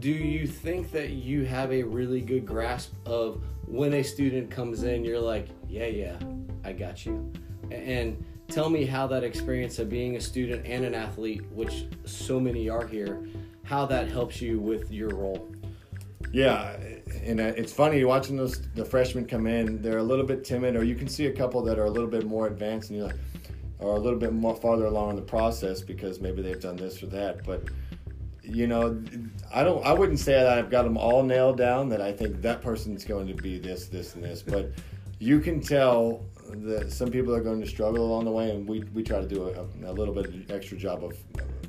Do 0.00 0.10
you 0.10 0.46
think 0.46 0.92
that 0.92 1.10
you 1.10 1.44
have 1.44 1.72
a 1.72 1.82
really 1.82 2.20
good 2.20 2.46
grasp 2.46 2.92
of 3.06 3.42
when 3.66 3.94
a 3.94 4.02
student 4.02 4.50
comes 4.50 4.82
in, 4.82 5.04
you're 5.04 5.20
like, 5.20 5.48
yeah, 5.68 5.86
yeah, 5.86 6.16
I 6.64 6.72
got 6.72 7.04
you? 7.04 7.32
And 7.70 8.24
tell 8.50 8.68
me 8.68 8.84
how 8.84 9.06
that 9.06 9.24
experience 9.24 9.78
of 9.78 9.88
being 9.88 10.16
a 10.16 10.20
student 10.20 10.66
and 10.66 10.84
an 10.84 10.94
athlete, 10.94 11.42
which 11.52 11.86
so 12.04 12.40
many 12.40 12.68
are 12.68 12.86
here, 12.86 13.28
how 13.62 13.86
that 13.86 14.08
helps 14.08 14.42
you 14.42 14.58
with 14.58 14.90
your 14.90 15.10
role. 15.10 15.48
Yeah, 16.32 16.76
and 17.24 17.40
uh, 17.40 17.52
it's 17.56 17.72
funny 17.72 18.04
watching 18.04 18.36
those 18.36 18.62
the 18.74 18.84
freshmen 18.84 19.26
come 19.26 19.46
in. 19.46 19.82
They're 19.82 19.98
a 19.98 20.02
little 20.02 20.24
bit 20.24 20.44
timid, 20.44 20.76
or 20.76 20.84
you 20.84 20.94
can 20.94 21.08
see 21.08 21.26
a 21.26 21.32
couple 21.32 21.62
that 21.62 21.78
are 21.78 21.86
a 21.86 21.90
little 21.90 22.08
bit 22.08 22.26
more 22.26 22.46
advanced, 22.46 22.90
and 22.90 22.98
you're 22.98 23.08
like, 23.08 23.16
or 23.80 23.96
a 23.96 23.98
little 23.98 24.18
bit 24.18 24.32
more 24.32 24.54
farther 24.54 24.86
along 24.86 25.10
in 25.10 25.16
the 25.16 25.22
process 25.22 25.80
because 25.80 26.20
maybe 26.20 26.42
they've 26.42 26.60
done 26.60 26.76
this 26.76 27.02
or 27.02 27.06
that. 27.06 27.44
But 27.44 27.64
you 28.42 28.66
know, 28.66 29.02
I 29.52 29.64
don't. 29.64 29.84
I 29.84 29.92
wouldn't 29.92 30.18
say 30.18 30.34
that 30.34 30.58
I've 30.58 30.70
got 30.70 30.82
them 30.84 30.96
all 30.96 31.22
nailed 31.22 31.56
down. 31.56 31.88
That 31.88 32.00
I 32.00 32.12
think 32.12 32.42
that 32.42 32.62
person's 32.62 33.04
going 33.04 33.26
to 33.26 33.34
be 33.34 33.58
this, 33.58 33.86
this, 33.86 34.14
and 34.14 34.22
this. 34.22 34.42
But 34.42 34.70
you 35.18 35.40
can 35.40 35.60
tell 35.60 36.24
that 36.52 36.92
some 36.92 37.10
people 37.10 37.34
are 37.34 37.42
going 37.42 37.60
to 37.60 37.66
struggle 37.66 38.04
along 38.04 38.24
the 38.24 38.30
way, 38.30 38.50
and 38.50 38.68
we, 38.68 38.84
we 38.94 39.02
try 39.02 39.20
to 39.20 39.28
do 39.28 39.48
a, 39.48 39.90
a 39.90 39.92
little 39.92 40.14
bit 40.14 40.26
of 40.26 40.50
extra 40.50 40.76
job 40.76 41.04
of 41.04 41.16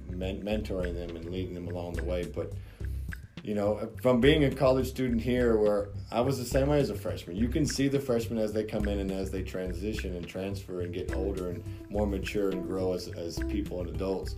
men, 0.09 0.41
mentoring 0.41 0.93
them 0.93 1.15
and 1.15 1.29
leading 1.31 1.53
them 1.53 1.67
along 1.67 1.93
the 1.93 2.03
way. 2.03 2.25
But 2.25 2.53
you 3.43 3.55
know, 3.55 3.89
from 4.01 4.21
being 4.21 4.43
a 4.43 4.51
college 4.51 4.87
student 4.87 5.21
here, 5.21 5.57
where 5.57 5.89
I 6.11 6.21
was 6.21 6.37
the 6.37 6.45
same 6.45 6.67
way 6.67 6.79
as 6.79 6.91
a 6.91 6.95
freshman, 6.95 7.35
you 7.35 7.47
can 7.47 7.65
see 7.65 7.87
the 7.87 7.99
freshmen 7.99 8.37
as 8.37 8.53
they 8.53 8.63
come 8.63 8.87
in 8.87 8.99
and 8.99 9.11
as 9.11 9.31
they 9.31 9.41
transition 9.41 10.15
and 10.15 10.27
transfer 10.27 10.81
and 10.81 10.93
get 10.93 11.15
older 11.15 11.49
and 11.49 11.63
more 11.89 12.05
mature 12.05 12.51
and 12.51 12.67
grow 12.67 12.93
as, 12.93 13.07
as 13.07 13.39
people 13.49 13.81
and 13.81 13.89
adults. 13.89 14.35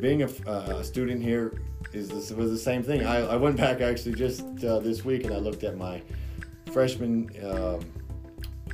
Being 0.00 0.22
a, 0.22 0.28
uh, 0.46 0.78
a 0.78 0.84
student 0.84 1.22
here 1.22 1.62
is 1.92 2.08
this 2.08 2.32
was 2.32 2.50
the 2.50 2.58
same 2.58 2.82
thing. 2.82 3.06
I, 3.06 3.18
I 3.18 3.36
went 3.36 3.56
back 3.56 3.80
actually 3.80 4.14
just 4.14 4.42
uh, 4.64 4.80
this 4.80 5.04
week 5.04 5.24
and 5.24 5.32
I 5.32 5.38
looked 5.38 5.62
at 5.62 5.76
my 5.76 6.02
freshman 6.72 7.30
um, 7.44 7.80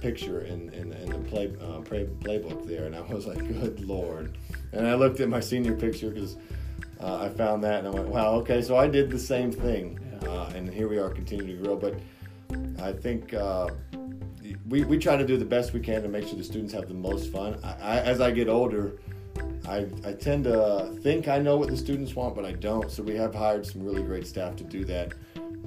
picture 0.01 0.41
in, 0.43 0.69
in, 0.71 0.93
in 0.93 1.11
the 1.11 1.19
play, 1.29 1.53
uh, 1.61 1.81
play, 1.81 2.07
playbook 2.21 2.67
there, 2.67 2.85
and 2.85 2.95
I 2.95 3.01
was 3.01 3.27
like, 3.27 3.39
good 3.39 3.81
lord. 3.81 4.37
And 4.73 4.87
I 4.87 4.95
looked 4.95 5.21
at 5.21 5.29
my 5.29 5.41
senior 5.41 5.75
picture 5.75 6.11
because 6.11 6.37
uh, 7.01 7.19
I 7.19 7.29
found 7.29 7.63
that 7.65 7.81
and 7.81 7.89
I 7.89 7.91
went, 7.91 8.09
wow, 8.09 8.35
okay, 8.37 8.63
so 8.63 8.77
I 8.77 8.89
did 8.89 9.11
the 9.11 9.19
same 9.19 9.51
thing. 9.53 9.99
Uh, 10.27 10.53
and 10.55 10.73
here 10.73 10.89
we 10.89 10.99
are 10.99 11.11
continuing 11.11 11.57
to 11.57 11.63
grow. 11.63 11.77
But 11.77 11.95
I 12.81 12.93
think 12.93 13.35
uh, 13.35 13.69
we, 14.69 14.85
we 14.85 14.99
try 14.99 15.17
to 15.17 15.27
do 15.27 15.37
the 15.37 15.45
best 15.45 15.73
we 15.73 15.81
can 15.81 16.03
to 16.03 16.09
make 16.09 16.27
sure 16.27 16.37
the 16.37 16.45
students 16.45 16.73
have 16.73 16.89
the 16.89 16.95
most 16.95 17.31
fun. 17.33 17.59
I, 17.63 17.73
I, 17.81 18.01
as 18.01 18.21
I 18.21 18.31
get 18.31 18.49
older, 18.49 18.99
I, 19.69 19.87
I 20.05 20.13
tend 20.15 20.45
to 20.45 20.97
think 21.03 21.29
I 21.29 21.39
know 21.39 21.57
what 21.57 21.69
the 21.69 21.77
students 21.77 22.15
want, 22.15 22.35
but 22.35 22.45
I 22.45 22.53
don't. 22.53 22.91
So 22.91 23.03
we 23.03 23.15
have 23.17 23.35
hired 23.35 23.67
some 23.67 23.85
really 23.85 24.03
great 24.03 24.27
staff 24.27 24.57
to 24.57 24.65
do 24.65 24.85
that 24.87 25.13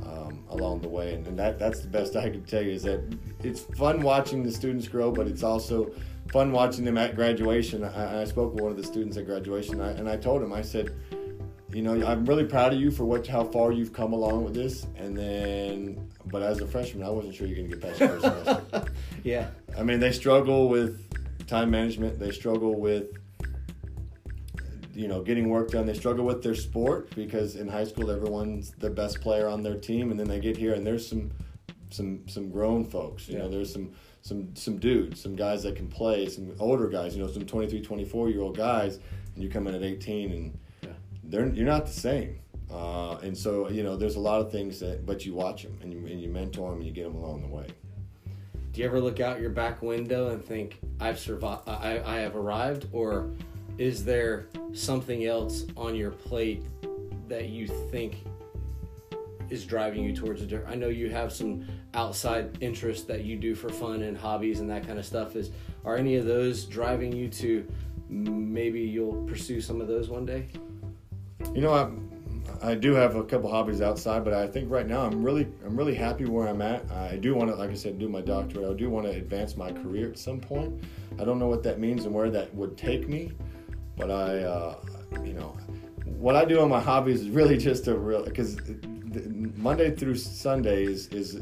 um, 0.04 0.44
along 0.50 0.82
the 0.82 0.90
way. 0.90 1.14
And, 1.14 1.26
and 1.28 1.38
that, 1.38 1.60
that's 1.60 1.82
the 1.82 1.88
best 1.88 2.16
I 2.16 2.30
can 2.30 2.44
tell 2.44 2.64
you 2.64 2.72
is 2.72 2.84
that 2.84 3.02
it's 3.44 3.62
fun 3.62 4.02
watching 4.02 4.44
the 4.44 4.52
students 4.52 4.88
grow, 4.88 5.12
but 5.12 5.28
it's 5.28 5.44
also 5.44 5.92
fun 6.32 6.52
watching 6.52 6.84
them 6.84 6.98
at 6.98 7.16
graduation. 7.16 7.84
I, 7.84 8.22
I 8.22 8.26
spoke 8.26 8.54
with 8.54 8.64
one 8.64 8.72
of 8.72 8.78
the 8.78 8.84
students 8.84 9.18
at 9.18 9.26
graduation, 9.26 9.80
and 9.80 9.84
I, 9.84 9.92
and 9.92 10.10
I 10.10 10.18
told 10.18 10.42
him, 10.42 10.52
I 10.52 10.62
said, 10.62 10.96
you 11.72 11.82
know, 11.82 12.06
I'm 12.06 12.26
really 12.26 12.46
proud 12.46 12.74
of 12.74 12.80
you 12.80 12.92
for 12.92 13.06
what 13.06 13.26
how 13.28 13.44
far 13.44 13.72
you've 13.72 13.94
come 13.94 14.14
along 14.14 14.44
with 14.44 14.54
this. 14.54 14.88
And 14.98 15.18
then, 15.18 16.10
but 16.26 16.42
as 16.42 16.60
a 16.60 16.68
freshman, 16.68 17.04
I 17.04 17.10
wasn't 17.10 17.36
sure 17.36 17.48
you're 17.48 17.58
going 17.58 17.70
to 17.70 17.78
get 17.78 17.82
past 17.82 18.00
your 18.00 18.10
first 18.10 18.24
semester. 18.24 18.92
yeah. 19.24 19.48
I 19.78 19.84
mean, 19.84 20.00
they 20.00 20.12
struggle 20.12 20.68
with 20.68 21.00
time 21.48 21.72
management. 21.72 22.20
They 22.20 22.32
struggle 22.32 22.80
with, 22.80 23.18
you 24.94 25.08
know, 25.08 25.22
getting 25.22 25.50
work 25.50 25.72
done. 25.72 25.86
They 25.86 25.94
struggle 25.94 26.26
with 26.26 26.44
their 26.44 26.56
sport 26.56 27.14
because 27.16 27.56
in 27.56 27.68
high 27.68 27.86
school 27.86 28.12
everyone's 28.12 28.72
the 28.72 28.90
best 28.90 29.22
player 29.22 29.48
on 29.48 29.64
their 29.64 29.78
team, 29.78 30.12
and 30.12 30.20
then 30.20 30.28
they 30.28 30.40
get 30.40 30.58
here 30.58 30.74
and 30.74 30.86
there's 30.86 31.08
some, 31.08 31.32
some, 31.90 32.28
some 32.28 32.50
grown 32.50 32.86
folks. 32.86 33.28
You 33.28 33.38
yeah. 33.38 33.44
know, 33.44 33.50
there's 33.50 33.72
some 33.72 33.92
some 34.22 34.56
some 34.56 34.78
dudes, 34.78 35.22
some 35.22 35.36
guys 35.36 35.64
that 35.64 35.76
can 35.76 35.88
play, 35.88 36.28
some 36.30 36.54
older 36.60 36.88
guys. 36.88 37.16
You 37.16 37.24
know, 37.24 37.32
some 37.32 37.46
23, 37.46 37.82
24 37.82 38.30
year 38.30 38.42
old 38.42 38.56
guys, 38.56 39.00
and 39.34 39.44
you 39.44 39.50
come 39.50 39.68
in 39.68 39.76
at 39.76 39.84
18 39.84 40.32
and 40.32 40.60
they're 41.24 41.48
you're 41.48 41.66
not 41.66 41.86
the 41.86 41.94
same. 41.94 42.40
Uh, 42.70 43.18
and 43.18 43.38
so 43.38 43.70
you 43.70 43.84
know, 43.84 43.96
there's 43.98 44.16
a 44.16 44.20
lot 44.20 44.40
of 44.40 44.52
things 44.52 44.80
that, 44.80 45.06
but 45.06 45.26
you 45.26 45.34
watch 45.34 45.64
them 45.64 45.78
and 45.82 45.92
you 45.92 46.00
and 46.06 46.22
you 46.22 46.30
mentor 46.30 46.70
them 46.70 46.80
and 46.80 46.88
you 46.88 46.94
get 46.94 47.04
them 47.04 47.16
along 47.16 47.42
the 47.42 47.48
way. 47.48 47.68
Do 48.72 48.80
you 48.80 48.88
ever 48.88 49.02
look 49.02 49.20
out 49.20 49.42
your 49.42 49.50
back 49.50 49.82
window 49.82 50.30
and 50.30 50.44
think 50.44 50.80
I've 51.00 51.20
survived, 51.20 51.68
I, 51.68 52.02
I 52.06 52.20
have 52.20 52.38
arrived, 52.38 52.88
or 52.94 53.32
is 53.78 54.04
there 54.06 54.48
something 54.74 55.26
else 55.26 55.66
on 55.76 55.96
your 55.96 56.12
plate 56.12 56.64
that 57.28 57.50
you 57.50 57.68
think 57.68 58.24
is 59.50 59.66
driving 59.66 60.04
you 60.04 60.16
towards 60.16 60.42
a 60.42 60.46
different? 60.46 60.72
I 60.72 60.76
know 60.76 60.88
you 60.88 61.10
have 61.10 61.32
some 61.32 61.66
outside 61.94 62.58
interests 62.62 63.06
that 63.06 63.24
you 63.24 63.38
do 63.38 63.56
for 63.56 63.70
fun 63.70 64.04
and 64.04 64.18
hobbies 64.18 64.60
and 64.60 64.70
that 64.70 64.86
kind 64.86 64.98
of 64.98 65.06
stuff. 65.06 65.36
Is 65.36 65.52
are 65.86 65.98
any 65.98 66.16
of 66.16 66.26
those 66.26 66.66
driving 66.66 67.12
you 67.12 67.28
to 67.30 67.68
maybe 68.10 68.82
you'll 68.82 69.24
pursue 69.26 69.62
some 69.62 69.82
of 69.82 69.88
those 69.88 70.10
one 70.10 70.26
day? 70.26 70.48
You 71.54 71.62
know, 71.62 71.74
I, 71.74 71.90
I 72.62 72.76
do 72.76 72.94
have 72.94 73.16
a 73.16 73.24
couple 73.24 73.50
hobbies 73.50 73.82
outside, 73.82 74.24
but 74.24 74.34
I 74.34 74.48
think 74.48 74.70
right 74.70 74.88
now 74.88 75.02
I'm 75.02 75.24
really 75.24 75.48
I'm 75.66 75.76
really 75.76 75.96
happy 75.96 76.26
where 76.26 76.48
I'm 76.48 76.62
at. 76.62 76.90
I 76.92 77.18
do 77.18 77.34
want 77.36 77.50
to, 77.50 77.56
like 77.56 77.72
I 77.72 77.74
said, 77.74 77.98
do 78.00 78.08
my 78.08 78.22
doctorate. 78.22 78.70
I 78.70 78.74
do 78.74 78.90
want 78.90 79.06
to 79.08 79.12
advance 79.12 79.58
my 79.58 79.72
career 79.72 80.10
at 80.10 80.20
some 80.20 80.40
point. 80.40 80.84
I 81.20 81.26
don't 81.26 81.40
know 81.40 81.48
what 81.48 81.64
that 81.64 81.80
means 81.80 82.06
and 82.06 82.14
where 82.14 82.30
that 82.30 82.54
would 82.54 82.78
take 82.78 83.10
me, 83.10 83.32
but 83.98 84.12
I, 84.12 84.40
uh, 84.44 84.76
you 85.24 85.34
know, 85.34 85.58
what 86.06 86.36
I 86.36 86.46
do 86.46 86.60
on 86.62 86.70
my 86.70 86.80
hobbies 86.80 87.22
is 87.22 87.30
really 87.30 87.58
just 87.70 87.88
a 87.88 87.98
real 87.98 88.24
because 88.24 88.58
Monday 89.56 89.96
through 89.96 90.16
Sunday 90.16 90.84
is 90.84 91.08
is 91.08 91.36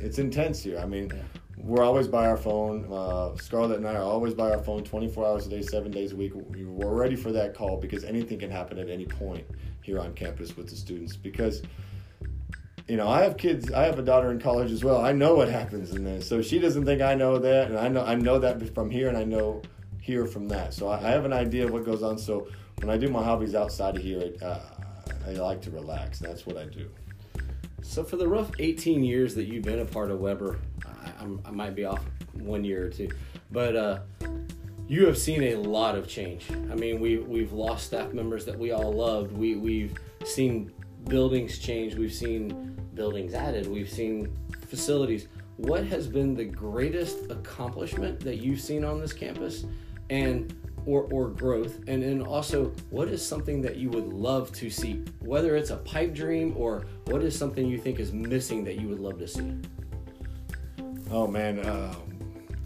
it's 0.00 0.18
intense 0.18 0.62
here. 0.62 0.78
I 0.78 0.86
mean. 0.86 1.12
We're 1.58 1.82
always 1.82 2.06
by 2.06 2.26
our 2.26 2.36
phone. 2.36 2.86
Uh, 2.92 3.34
Scarlett 3.36 3.78
and 3.78 3.88
I 3.88 3.94
are 3.94 4.02
always 4.02 4.34
by 4.34 4.50
our 4.50 4.62
phone 4.62 4.84
24 4.84 5.26
hours 5.26 5.46
a 5.46 5.50
day, 5.50 5.62
seven 5.62 5.90
days 5.90 6.12
a 6.12 6.16
week. 6.16 6.32
We're 6.34 6.94
ready 6.94 7.16
for 7.16 7.32
that 7.32 7.54
call 7.54 7.78
because 7.78 8.04
anything 8.04 8.38
can 8.38 8.50
happen 8.50 8.78
at 8.78 8.88
any 8.88 9.06
point 9.06 9.44
here 9.82 9.98
on 9.98 10.12
campus 10.12 10.56
with 10.56 10.68
the 10.68 10.76
students. 10.76 11.16
Because, 11.16 11.62
you 12.86 12.96
know, 12.96 13.08
I 13.08 13.22
have 13.22 13.36
kids. 13.36 13.72
I 13.72 13.84
have 13.84 13.98
a 13.98 14.02
daughter 14.02 14.30
in 14.30 14.38
college 14.38 14.70
as 14.70 14.84
well. 14.84 15.04
I 15.04 15.12
know 15.12 15.34
what 15.34 15.48
happens 15.48 15.92
in 15.92 16.04
there. 16.04 16.20
So 16.20 16.42
she 16.42 16.58
doesn't 16.58 16.84
think 16.84 17.00
I 17.00 17.14
know 17.14 17.38
that, 17.38 17.68
and 17.68 17.78
I 17.78 17.88
know 17.88 18.04
I 18.04 18.14
know 18.14 18.38
that 18.38 18.74
from 18.74 18.90
here, 18.90 19.08
and 19.08 19.16
I 19.16 19.24
know 19.24 19.62
here 20.06 20.24
from 20.24 20.46
that. 20.46 20.72
So 20.72 20.86
I, 20.86 20.98
I 20.98 21.10
have 21.10 21.24
an 21.24 21.32
idea 21.32 21.66
of 21.66 21.72
what 21.72 21.84
goes 21.84 22.04
on. 22.04 22.16
So 22.16 22.46
when 22.78 22.88
I 22.88 22.96
do 22.96 23.08
my 23.08 23.22
hobbies 23.22 23.56
outside 23.56 23.96
of 23.96 24.02
here, 24.02 24.32
uh, 24.40 24.60
I 25.26 25.32
like 25.32 25.60
to 25.62 25.70
relax. 25.72 26.20
That's 26.20 26.46
what 26.46 26.56
I 26.56 26.64
do. 26.66 26.88
So 27.82 28.04
for 28.04 28.16
the 28.16 28.28
rough 28.28 28.52
18 28.60 29.02
years 29.02 29.34
that 29.34 29.46
you've 29.46 29.64
been 29.64 29.80
a 29.80 29.84
part 29.84 30.12
of 30.12 30.20
Webber, 30.20 30.60
I'm, 31.18 31.40
i 31.44 31.50
might 31.50 31.74
be 31.74 31.84
off 31.84 32.04
one 32.34 32.62
year 32.62 32.86
or 32.86 32.90
two, 32.90 33.08
but 33.50 33.74
uh, 33.74 33.98
you 34.86 35.06
have 35.06 35.18
seen 35.18 35.42
a 35.42 35.56
lot 35.56 35.96
of 35.96 36.06
change. 36.06 36.46
I 36.70 36.74
mean, 36.74 37.00
we 37.00 37.18
we've 37.18 37.52
lost 37.52 37.86
staff 37.86 38.12
members 38.12 38.44
that 38.44 38.58
we 38.58 38.72
all 38.72 38.92
loved. 38.92 39.32
We 39.32 39.56
we've 39.56 39.94
seen 40.24 40.72
buildings 41.08 41.58
change. 41.58 41.94
We've 41.94 42.12
seen 42.12 42.76
buildings 42.94 43.34
added. 43.34 43.66
We've 43.66 43.90
seen 43.90 44.36
facilities. 44.68 45.28
What 45.56 45.84
has 45.84 46.06
been 46.06 46.34
the 46.34 46.44
greatest 46.44 47.30
accomplishment 47.30 48.20
that 48.20 48.36
you've 48.36 48.60
seen 48.60 48.84
on 48.84 49.00
this 49.00 49.12
campus, 49.12 49.64
and 50.10 50.54
or, 50.86 51.08
or 51.10 51.28
growth. 51.28 51.80
And 51.88 52.02
then 52.02 52.22
also 52.22 52.72
what 52.90 53.08
is 53.08 53.26
something 53.26 53.60
that 53.62 53.76
you 53.76 53.90
would 53.90 54.06
love 54.06 54.52
to 54.52 54.70
see? 54.70 55.02
Whether 55.20 55.56
it's 55.56 55.70
a 55.70 55.76
pipe 55.78 56.14
dream 56.14 56.54
or 56.56 56.86
what 57.06 57.22
is 57.22 57.36
something 57.36 57.66
you 57.66 57.78
think 57.78 57.98
is 57.98 58.12
missing 58.12 58.64
that 58.64 58.80
you 58.80 58.88
would 58.88 59.00
love 59.00 59.18
to 59.18 59.28
see? 59.28 59.52
Oh 61.10 61.26
man, 61.26 61.60
uh, 61.60 61.94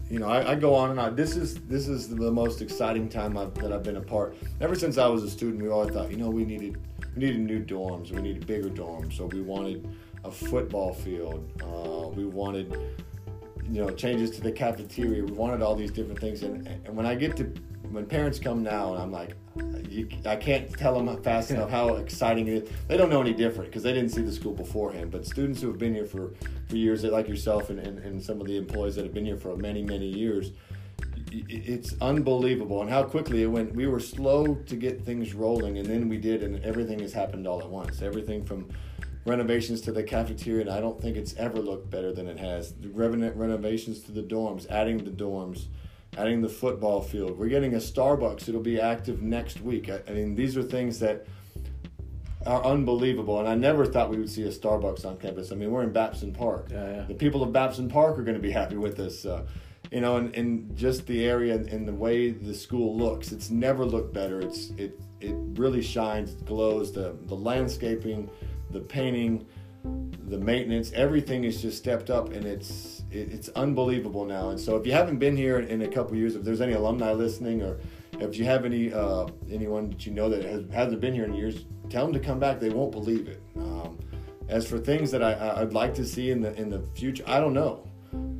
you 0.09 0.19
know 0.19 0.27
I, 0.27 0.51
I, 0.51 0.55
go 0.55 0.73
on 0.73 0.91
and 0.91 0.99
on. 0.99 1.15
This 1.15 1.35
is 1.35 1.55
this 1.61 1.87
is 1.87 2.09
the 2.09 2.31
most 2.31 2.61
exciting 2.61 3.07
time 3.07 3.37
I've, 3.37 3.53
that 3.55 3.71
I've 3.71 3.83
been 3.83 3.97
a 3.97 4.01
part. 4.01 4.35
Ever 4.59 4.75
since 4.75 4.97
I 4.97 5.07
was 5.07 5.23
a 5.23 5.29
student, 5.29 5.61
we 5.61 5.69
always 5.69 5.93
thought, 5.93 6.09
you 6.09 6.17
know, 6.17 6.29
we 6.29 6.43
needed 6.43 6.77
we 7.15 7.25
needed 7.25 7.41
new 7.41 7.63
dorms, 7.63 8.11
we 8.11 8.21
needed 8.21 8.47
bigger 8.47 8.69
dorms, 8.69 9.17
so 9.17 9.25
we 9.25 9.41
wanted 9.41 9.87
a 10.23 10.31
football 10.31 10.93
field, 10.93 11.51
uh, 11.63 12.07
we 12.09 12.25
wanted 12.25 12.75
you 13.71 13.81
know 13.81 13.89
changes 13.89 14.31
to 14.31 14.41
the 14.41 14.51
cafeteria, 14.51 15.23
we 15.23 15.31
wanted 15.31 15.61
all 15.61 15.75
these 15.75 15.91
different 15.91 16.19
things. 16.19 16.43
And, 16.43 16.67
and 16.67 16.95
when 16.95 17.05
I 17.05 17.15
get 17.15 17.37
to 17.37 17.53
when 17.91 18.05
parents 18.05 18.39
come 18.39 18.63
now, 18.63 18.93
and 18.93 19.01
I'm 19.01 19.11
like, 19.11 19.35
you, 19.89 20.07
I 20.25 20.35
can't 20.37 20.71
tell 20.77 21.01
them 21.01 21.21
fast 21.23 21.51
enough 21.51 21.69
how 21.69 21.95
exciting 21.95 22.47
it 22.47 22.63
is. 22.63 22.69
They 22.87 22.97
don't 22.97 23.09
know 23.09 23.21
any 23.21 23.33
different 23.33 23.69
because 23.69 23.83
they 23.83 23.93
didn't 23.93 24.11
see 24.11 24.21
the 24.21 24.31
school 24.31 24.53
beforehand. 24.53 25.11
But 25.11 25.25
students 25.25 25.61
who 25.61 25.67
have 25.67 25.77
been 25.77 25.93
here 25.93 26.05
for, 26.05 26.33
for 26.69 26.77
years, 26.77 27.03
like 27.03 27.27
yourself 27.27 27.69
and, 27.69 27.79
and, 27.79 27.99
and 27.99 28.23
some 28.23 28.39
of 28.39 28.47
the 28.47 28.57
employees 28.57 28.95
that 28.95 29.03
have 29.03 29.13
been 29.13 29.25
here 29.25 29.37
for 29.37 29.55
many, 29.57 29.83
many 29.83 30.07
years, 30.07 30.51
it's 31.33 31.95
unbelievable 32.01 32.81
and 32.81 32.89
how 32.89 33.03
quickly 33.03 33.43
it 33.43 33.47
went. 33.47 33.73
We 33.75 33.87
were 33.87 33.99
slow 33.99 34.55
to 34.55 34.75
get 34.75 35.03
things 35.05 35.33
rolling, 35.33 35.77
and 35.77 35.85
then 35.87 36.07
we 36.09 36.17
did, 36.17 36.43
and 36.43 36.63
everything 36.63 36.99
has 36.99 37.13
happened 37.13 37.47
all 37.47 37.61
at 37.61 37.69
once. 37.69 38.01
Everything 38.01 38.45
from 38.45 38.69
renovations 39.25 39.81
to 39.81 39.91
the 39.91 40.03
cafeteria, 40.03 40.61
and 40.61 40.69
I 40.69 40.79
don't 40.79 41.01
think 41.01 41.17
it's 41.17 41.35
ever 41.35 41.59
looked 41.59 41.89
better 41.89 42.11
than 42.11 42.27
it 42.27 42.39
has. 42.39 42.73
The 42.73 42.89
revenant 42.89 43.35
renovations 43.35 44.01
to 44.03 44.11
the 44.11 44.23
dorms, 44.23 44.69
adding 44.69 44.97
the 45.03 45.11
dorms 45.11 45.67
adding 46.17 46.41
the 46.41 46.49
football 46.49 47.01
field. 47.01 47.37
We're 47.37 47.49
getting 47.49 47.73
a 47.73 47.77
Starbucks. 47.77 48.49
It'll 48.49 48.61
be 48.61 48.79
active 48.79 49.21
next 49.21 49.61
week. 49.61 49.89
I, 49.89 50.01
I, 50.07 50.11
mean, 50.11 50.35
these 50.35 50.57
are 50.57 50.63
things 50.63 50.99
that 50.99 51.25
are 52.45 52.63
unbelievable. 52.63 53.39
And 53.39 53.47
I 53.47 53.55
never 53.55 53.85
thought 53.85 54.09
we 54.09 54.17
would 54.17 54.29
see 54.29 54.43
a 54.43 54.49
Starbucks 54.49 55.05
on 55.05 55.17
campus. 55.17 55.51
I 55.51 55.55
mean, 55.55 55.71
we're 55.71 55.83
in 55.83 55.93
Babson 55.93 56.33
Park. 56.33 56.67
Yeah, 56.71 56.95
yeah. 56.95 57.03
The 57.03 57.13
people 57.13 57.43
of 57.43 57.53
Babson 57.53 57.89
Park 57.89 58.17
are 58.17 58.23
going 58.23 58.35
to 58.35 58.41
be 58.41 58.51
happy 58.51 58.77
with 58.77 58.97
this. 58.97 59.25
Uh, 59.25 59.45
you 59.91 60.01
know, 60.01 60.17
and, 60.17 60.33
and 60.35 60.75
just 60.75 61.05
the 61.05 61.25
area 61.25 61.55
and 61.55 61.87
the 61.87 61.93
way 61.93 62.29
the 62.29 62.53
school 62.53 62.95
looks, 62.95 63.31
it's 63.31 63.49
never 63.49 63.85
looked 63.85 64.13
better. 64.13 64.39
It's 64.39 64.69
it 64.77 64.99
it 65.19 65.35
really 65.35 65.81
shines, 65.81 66.33
glows. 66.33 66.93
The 66.93 67.17
the 67.23 67.35
landscaping, 67.35 68.29
the 68.71 68.79
painting, 68.79 69.45
the 70.27 70.37
maintenance, 70.37 70.91
everything 70.93 71.43
is 71.43 71.61
just 71.61 71.77
stepped 71.77 72.09
up, 72.09 72.31
and 72.31 72.45
it's 72.45 73.03
it's 73.11 73.49
unbelievable 73.49 74.25
now. 74.25 74.49
And 74.49 74.59
so, 74.59 74.75
if 74.77 74.85
you 74.85 74.93
haven't 74.93 75.19
been 75.19 75.35
here 75.35 75.59
in 75.59 75.81
a 75.81 75.87
couple 75.87 76.15
years, 76.15 76.35
if 76.35 76.43
there's 76.43 76.61
any 76.61 76.73
alumni 76.73 77.11
listening 77.11 77.61
or 77.61 77.77
if 78.19 78.37
you 78.37 78.45
have 78.45 78.65
any 78.65 78.93
uh, 78.93 79.27
anyone 79.49 79.89
that 79.89 80.05
you 80.05 80.13
know 80.13 80.29
that 80.29 80.43
has, 80.43 80.63
hasn't 80.71 81.01
been 81.01 81.13
here 81.13 81.25
in 81.25 81.33
years, 81.33 81.65
tell 81.89 82.05
them 82.05 82.13
to 82.13 82.19
come 82.19 82.39
back. 82.39 82.59
They 82.59 82.69
won't 82.69 82.91
believe 82.91 83.27
it. 83.27 83.41
Um, 83.57 83.97
as 84.47 84.67
for 84.67 84.77
things 84.77 85.11
that 85.11 85.23
I, 85.23 85.61
I'd 85.61 85.73
like 85.73 85.93
to 85.95 86.05
see 86.05 86.31
in 86.31 86.41
the 86.41 86.53
in 86.59 86.69
the 86.69 86.81
future, 86.93 87.23
I 87.27 87.39
don't 87.39 87.53
know. 87.53 87.87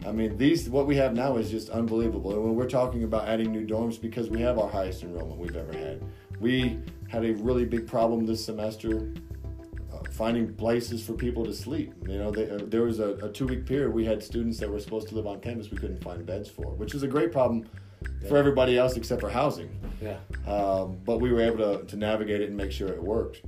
I 0.06 0.12
mean, 0.12 0.38
these 0.38 0.70
what 0.70 0.88
we 0.88 0.96
have 0.98 1.14
now 1.14 1.38
is 1.38 1.50
just 1.50 1.70
unbelievable. 1.70 2.34
And 2.34 2.44
when 2.44 2.56
we're 2.56 2.70
talking 2.70 3.04
about 3.04 3.28
adding 3.28 3.52
new 3.52 3.66
dorms, 3.66 4.00
because 4.00 4.30
we 4.30 4.42
have 4.42 4.60
our 4.60 4.70
highest 4.70 5.04
enrollment 5.04 5.40
we've 5.40 5.56
ever 5.56 5.74
had, 5.74 6.04
we 6.40 6.80
had 7.08 7.24
a 7.26 7.34
really 7.34 7.66
big 7.66 7.88
problem 7.88 8.26
this 8.26 8.44
semester 8.44 9.14
finding 10.12 10.54
places 10.54 11.04
for 11.04 11.14
people 11.14 11.46
to 11.46 11.54
sleep. 11.54 11.94
You 12.08 12.18
know, 12.18 12.32
they, 12.32 12.50
uh, 12.50 12.60
there 12.64 12.84
was 12.84 13.00
a, 13.00 13.12
a 13.26 13.30
two-week 13.30 13.66
period 13.66 13.94
we 13.94 14.06
had 14.06 14.22
students 14.22 14.60
that 14.60 14.70
were 14.70 14.80
supposed 14.80 15.08
to 15.10 15.16
live 15.16 15.26
on 15.26 15.40
campus 15.40 15.72
we 15.72 15.78
couldn't 15.78 16.04
find 16.04 16.26
beds 16.26 16.50
for, 16.50 16.68
which 16.76 16.94
is 16.94 17.04
a 17.04 17.08
great 17.08 17.32
problem 17.32 17.68
yeah. 18.22 18.30
for 18.30 18.38
everybody 18.38 18.78
else 18.78 18.98
except 18.98 19.22
for 19.22 19.30
housing. 19.30 19.70
Yeah. 20.02 20.18
Um, 20.48 20.98
but 21.06 21.20
we 21.20 21.32
were 21.32 21.42
able 21.42 21.58
to, 21.58 21.86
to 21.86 21.96
navigate 21.96 22.42
it 22.42 22.50
and 22.50 22.58
make 22.58 22.72
sure 22.72 22.90
it 22.90 23.02
worked. 23.02 23.42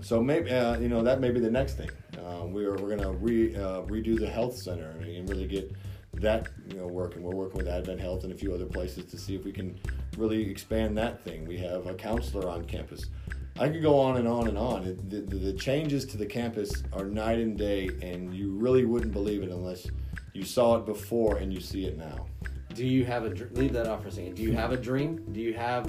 So 0.00 0.22
maybe 0.22 0.50
uh, 0.50 0.78
you 0.78 0.88
know 0.88 1.02
that 1.02 1.20
may 1.20 1.30
be 1.30 1.40
the 1.40 1.50
next 1.50 1.78
thing. 1.78 1.88
Uh, 2.18 2.44
we're 2.44 2.76
we're 2.76 2.94
gonna 2.94 3.12
re, 3.12 3.56
uh, 3.56 3.82
redo 3.82 4.18
the 4.18 4.28
health 4.28 4.54
center 4.54 4.90
and 4.90 5.26
really 5.30 5.46
get 5.46 5.72
that 6.14 6.48
you 6.68 6.76
know 6.76 6.86
working. 6.86 7.22
We're 7.22 7.34
working 7.34 7.56
with 7.56 7.68
Advent 7.68 8.00
Health 8.00 8.24
and 8.24 8.32
a 8.32 8.36
few 8.36 8.52
other 8.52 8.66
places 8.66 9.06
to 9.06 9.18
see 9.18 9.34
if 9.34 9.44
we 9.44 9.52
can 9.52 9.78
really 10.18 10.50
expand 10.50 10.98
that 10.98 11.24
thing. 11.24 11.46
We 11.46 11.56
have 11.58 11.86
a 11.86 11.94
counselor 11.94 12.50
on 12.50 12.66
campus. 12.66 13.06
I 13.58 13.68
could 13.68 13.82
go 13.82 13.98
on 13.98 14.16
and 14.16 14.26
on 14.26 14.48
and 14.48 14.58
on. 14.58 14.84
It, 14.84 15.10
the, 15.10 15.20
the, 15.20 15.36
the, 15.36 15.52
changes 15.52 16.04
to 16.06 16.16
the 16.16 16.26
campus 16.26 16.82
are 16.92 17.04
night 17.04 17.38
and 17.38 17.56
day, 17.56 17.88
and 18.02 18.34
you 18.34 18.50
really 18.50 18.84
wouldn't 18.84 19.12
believe 19.12 19.42
it 19.44 19.50
unless 19.50 19.86
you 20.32 20.42
saw 20.44 20.76
it 20.76 20.86
before 20.86 21.36
and 21.36 21.52
you 21.52 21.60
see 21.60 21.84
it 21.86 21.96
now. 21.96 22.26
Do 22.74 22.84
you 22.84 23.04
have 23.04 23.24
a 23.24 23.28
leave 23.52 23.72
that 23.74 23.86
off 23.86 24.02
for 24.02 24.08
a 24.08 24.10
second? 24.10 24.34
Do 24.34 24.42
you 24.42 24.52
have 24.52 24.72
a 24.72 24.76
dream? 24.76 25.24
Do 25.30 25.40
you 25.40 25.54
have 25.54 25.88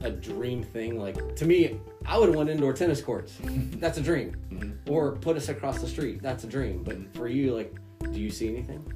a 0.00 0.10
dream 0.10 0.62
thing? 0.62 0.98
Like 0.98 1.36
to 1.36 1.44
me, 1.44 1.78
I 2.06 2.16
would 2.16 2.34
want 2.34 2.48
indoor 2.48 2.72
tennis 2.72 3.02
courts. 3.02 3.36
That's 3.42 3.98
a 3.98 4.02
dream. 4.02 4.34
Mm-hmm. 4.50 4.90
Or 4.90 5.12
put 5.16 5.36
us 5.36 5.50
across 5.50 5.82
the 5.82 5.88
street. 5.88 6.22
That's 6.22 6.44
a 6.44 6.46
dream. 6.46 6.82
But 6.82 7.14
for 7.14 7.28
you, 7.28 7.54
like, 7.54 7.74
do 8.10 8.18
you 8.18 8.30
see 8.30 8.48
anything? 8.48 8.90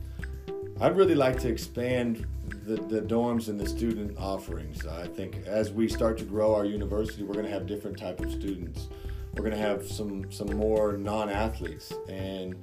I'd 0.83 0.97
really 0.97 1.15
like 1.15 1.39
to 1.41 1.49
expand 1.49 2.27
the, 2.65 2.77
the 2.77 3.03
dorms 3.03 3.49
and 3.49 3.61
the 3.61 3.69
student 3.69 4.17
offerings. 4.17 4.87
I 4.87 5.07
think 5.09 5.47
as 5.47 5.71
we 5.71 5.89
start 5.89 6.17
to 6.19 6.25
grow 6.25 6.55
our 6.55 6.65
university, 6.65 7.23
we're 7.23 7.35
going 7.35 7.45
to 7.45 7.51
have 7.51 7.67
different 7.67 7.99
type 7.99 8.19
of 8.21 8.33
students. 8.33 8.89
We're 9.35 9.45
going 9.45 9.57
to 9.57 9.63
have 9.63 9.87
some 9.87 10.33
some 10.33 10.49
more 10.57 10.97
non-athletes, 10.97 11.93
and 12.09 12.57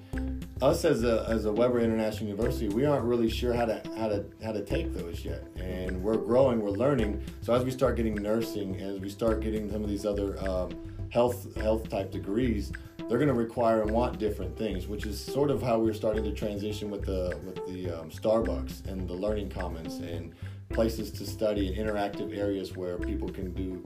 us 0.62 0.84
as 0.84 1.04
a 1.04 1.26
as 1.30 1.46
a 1.46 1.52
Webber 1.52 1.80
International 1.80 2.28
University, 2.30 2.68
we 2.68 2.86
aren't 2.86 3.06
really 3.06 3.30
sure 3.30 3.54
how 3.54 3.66
to 3.66 3.82
how 3.96 4.10
to 4.10 4.26
how 4.44 4.52
to 4.52 4.66
take 4.66 4.94
those 4.94 5.24
yet. 5.24 5.44
And 5.56 6.04
we're 6.04 6.18
growing, 6.18 6.60
we're 6.60 6.72
learning. 6.72 7.24
So 7.42 7.54
as 7.54 7.64
we 7.64 7.72
start 7.72 7.96
getting 7.96 8.16
nursing, 8.16 8.82
as 8.82 9.00
we 9.00 9.10
start 9.10 9.40
getting 9.40 9.72
some 9.72 9.84
of 9.84 9.90
these 9.90 10.06
other 10.06 10.38
um, 10.46 10.72
health 11.10 11.56
health 11.56 11.88
type 11.88 12.12
degrees, 12.12 12.74
they're 13.08 13.18
going 13.18 13.30
to 13.30 13.34
require 13.34 13.82
and 13.82 13.92
want 13.92 14.20
different 14.20 14.58
things, 14.58 14.88
which 14.88 15.06
is 15.06 15.24
sort 15.24 15.50
of 15.50 15.62
how 15.62 15.80
we're 15.80 15.94
starting 15.94 16.24
to 16.24 16.32
transition 16.32 16.90
with 16.90 17.06
the 17.06 17.40
with 17.46 17.66
the 17.68 17.92
um, 17.92 18.10
Starbucks 18.10 18.86
and 18.86 19.08
the 19.08 19.14
Learning 19.14 19.50
Commons 19.50 19.96
and 19.96 20.34
places 20.70 21.12
to 21.12 21.26
study 21.26 21.74
and 21.74 21.78
interactive 21.78 22.38
areas 22.38 22.76
where 22.76 22.98
people 22.98 23.30
can 23.30 23.54
do 23.54 23.84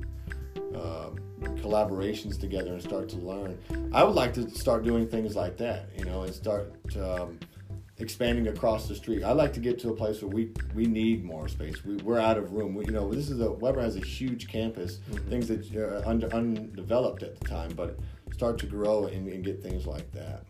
uh, 0.75 1.11
collaborations 1.57 2.39
together 2.39 2.73
and 2.73 2.81
start 2.81 3.09
to 3.09 3.17
learn. 3.17 3.57
I 3.93 4.03
would 4.03 4.15
like 4.15 4.33
to 4.33 4.49
start 4.49 4.83
doing 4.83 5.07
things 5.07 5.35
like 5.35 5.57
that, 5.57 5.89
you 5.97 6.05
know, 6.05 6.23
and 6.23 6.33
start 6.33 6.73
um, 6.97 7.39
expanding 7.99 8.47
across 8.47 8.87
the 8.87 8.95
street. 8.95 9.23
I 9.23 9.31
like 9.31 9.53
to 9.53 9.59
get 9.59 9.77
to 9.79 9.89
a 9.89 9.95
place 9.95 10.21
where 10.21 10.29
we 10.29 10.51
we 10.73 10.85
need 10.85 11.23
more 11.23 11.47
space. 11.47 11.85
We, 11.85 11.97
we're 11.97 12.19
out 12.19 12.37
of 12.37 12.51
room. 12.53 12.73
We, 12.73 12.85
you 12.85 12.91
know, 12.91 13.11
this 13.11 13.29
is 13.29 13.39
a 13.39 13.51
Webber 13.51 13.81
has 13.81 13.95
a 13.95 13.99
huge 13.99 14.47
campus, 14.47 14.97
mm-hmm. 14.97 15.29
things 15.29 15.47
that 15.49 15.75
are 15.75 16.01
under, 16.07 16.33
undeveloped 16.33 17.21
at 17.21 17.39
the 17.39 17.47
time, 17.47 17.71
but 17.75 17.99
start 18.31 18.57
to 18.59 18.65
grow 18.65 19.05
and, 19.05 19.27
and 19.27 19.43
get 19.43 19.61
things 19.61 19.85
like 19.85 20.11
that. 20.13 20.43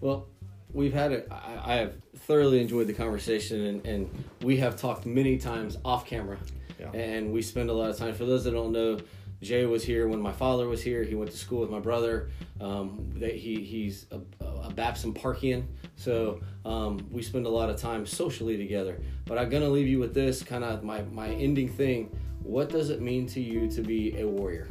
Well, 0.00 0.26
we've 0.72 0.92
had 0.92 1.12
it. 1.12 1.28
I, 1.30 1.74
have 1.74 1.94
thoroughly 2.16 2.60
enjoyed 2.60 2.86
the 2.86 2.92
conversation, 2.92 3.66
and, 3.66 3.86
and 3.86 4.24
we 4.42 4.56
have 4.58 4.76
talked 4.76 5.06
many 5.06 5.38
times 5.38 5.78
off 5.84 6.06
camera, 6.06 6.38
yeah. 6.78 6.90
and 6.92 7.32
we 7.32 7.42
spend 7.42 7.70
a 7.70 7.72
lot 7.72 7.90
of 7.90 7.96
time. 7.96 8.14
For 8.14 8.24
those 8.24 8.44
that 8.44 8.52
don't 8.52 8.72
know, 8.72 8.98
Jay 9.42 9.66
was 9.66 9.84
here 9.84 10.06
when 10.08 10.20
my 10.20 10.32
father 10.32 10.68
was 10.68 10.82
here. 10.82 11.02
He 11.02 11.14
went 11.14 11.30
to 11.30 11.36
school 11.36 11.60
with 11.60 11.70
my 11.70 11.80
brother. 11.80 12.30
Um, 12.60 13.10
they, 13.14 13.36
he 13.36 13.56
he's 13.62 14.06
a, 14.10 14.20
a 14.44 14.70
Babson 14.70 15.12
Parkian, 15.12 15.64
so 15.96 16.40
um, 16.64 17.06
we 17.10 17.22
spend 17.22 17.46
a 17.46 17.50
lot 17.50 17.68
of 17.68 17.76
time 17.76 18.06
socially 18.06 18.56
together. 18.56 19.00
But 19.26 19.38
I'm 19.38 19.48
gonna 19.48 19.68
leave 19.68 19.88
you 19.88 19.98
with 19.98 20.14
this 20.14 20.42
kind 20.42 20.64
of 20.64 20.84
my 20.84 21.02
my 21.02 21.28
ending 21.28 21.68
thing. 21.68 22.16
What 22.42 22.70
does 22.70 22.90
it 22.90 23.00
mean 23.00 23.26
to 23.28 23.40
you 23.40 23.68
to 23.70 23.82
be 23.82 24.18
a 24.20 24.26
warrior? 24.26 24.68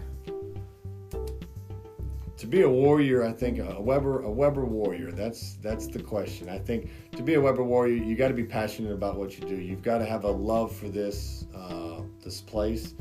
To 2.42 2.48
be 2.48 2.64
a 2.64 2.70
warrior, 2.70 3.24
I 3.24 3.32
think 3.34 3.60
a 3.60 3.80
Webber 3.80 4.24
a 4.24 4.32
Webber 4.32 4.66
warrior. 4.66 5.12
That's 5.12 5.58
that's 5.62 5.86
the 5.86 6.02
question. 6.02 6.50
I 6.50 6.58
think 6.58 6.90
to 7.12 7.22
be 7.22 7.36
a 7.36 7.40
Webber 7.40 7.64
warrior, 7.64 7.94
you 7.94 8.16
got 8.16 8.30
to 8.30 8.34
be 8.34 8.44
passionate 8.44 8.94
about 8.94 9.16
what 9.16 9.38
you 9.38 9.48
do. 9.48 9.56
You've 9.56 9.84
got 9.84 10.00
to 10.00 10.06
have 10.06 10.24
a 10.24 10.32
love 10.32 10.76
for 10.76 10.90
this 10.90 11.46
uh, 11.56 12.02
this 12.24 12.42
place, 12.42 12.96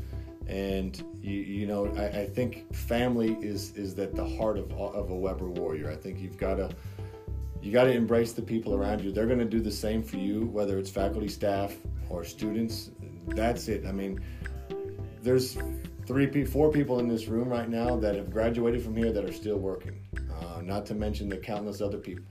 and 0.45 1.03
you 1.23 1.39
you 1.39 1.65
know 1.65 1.87
I, 1.97 2.21
I 2.21 2.25
think 2.27 2.71
family 2.71 3.35
is 3.41 3.75
is 3.75 3.97
at 3.97 4.13
the 4.13 4.27
heart 4.37 4.59
of 4.59 4.71
of 4.73 5.09
a 5.09 5.15
Webber 5.15 5.49
warrior. 5.49 5.89
I 5.89 5.95
think 5.95 6.19
you've 6.19 6.37
got 6.37 6.55
to 6.57 6.69
you 7.63 7.71
got 7.71 7.85
to 7.85 7.91
embrace 7.93 8.33
the 8.33 8.43
people 8.43 8.75
around 8.75 9.01
you. 9.01 9.11
They're 9.11 9.25
going 9.25 9.39
to 9.39 9.45
do 9.45 9.59
the 9.59 9.71
same 9.71 10.03
for 10.03 10.17
you, 10.17 10.45
whether 10.45 10.77
it's 10.77 10.91
faculty, 10.91 11.29
staff, 11.29 11.75
or 12.09 12.23
students. 12.23 12.91
That's 13.29 13.67
it. 13.69 13.87
I 13.87 13.91
mean, 13.91 14.19
there's 15.23 15.57
three, 16.11 16.43
four 16.43 16.69
people 16.71 16.99
in 16.99 17.07
this 17.07 17.27
room 17.27 17.47
right 17.47 17.69
now 17.69 17.95
that 17.95 18.15
have 18.15 18.29
graduated 18.29 18.83
from 18.83 18.97
here 18.97 19.13
that 19.13 19.23
are 19.23 19.31
still 19.31 19.57
working. 19.57 19.97
Uh, 20.41 20.61
not 20.61 20.85
to 20.85 20.93
mention 20.93 21.29
the 21.29 21.37
countless 21.37 21.79
other 21.79 21.97
people. 21.97 22.25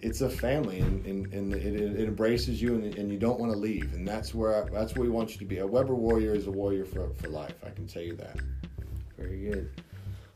It's 0.00 0.22
a 0.22 0.28
family, 0.28 0.80
and, 0.80 1.06
and, 1.06 1.32
and 1.32 1.54
it, 1.54 1.64
it, 1.64 2.08
embraces 2.08 2.60
you, 2.60 2.74
and, 2.74 2.94
and 2.96 3.12
you 3.12 3.18
don't 3.18 3.38
want 3.38 3.52
to 3.52 3.58
leave. 3.58 3.92
And 3.92 4.08
that's 4.08 4.34
where 4.34 4.64
I, 4.64 4.68
that's 4.70 4.94
where 4.96 5.04
we 5.04 5.10
want 5.10 5.30
you 5.32 5.38
to 5.38 5.44
be. 5.44 5.58
A 5.58 5.66
Webber 5.66 5.94
warrior 5.94 6.34
is 6.34 6.48
a 6.48 6.50
warrior 6.50 6.84
for, 6.84 7.10
for 7.14 7.28
life. 7.28 7.54
I 7.64 7.70
can 7.70 7.86
tell 7.86 8.02
you 8.02 8.16
that. 8.16 8.38
Very 9.16 9.50
good. 9.50 9.70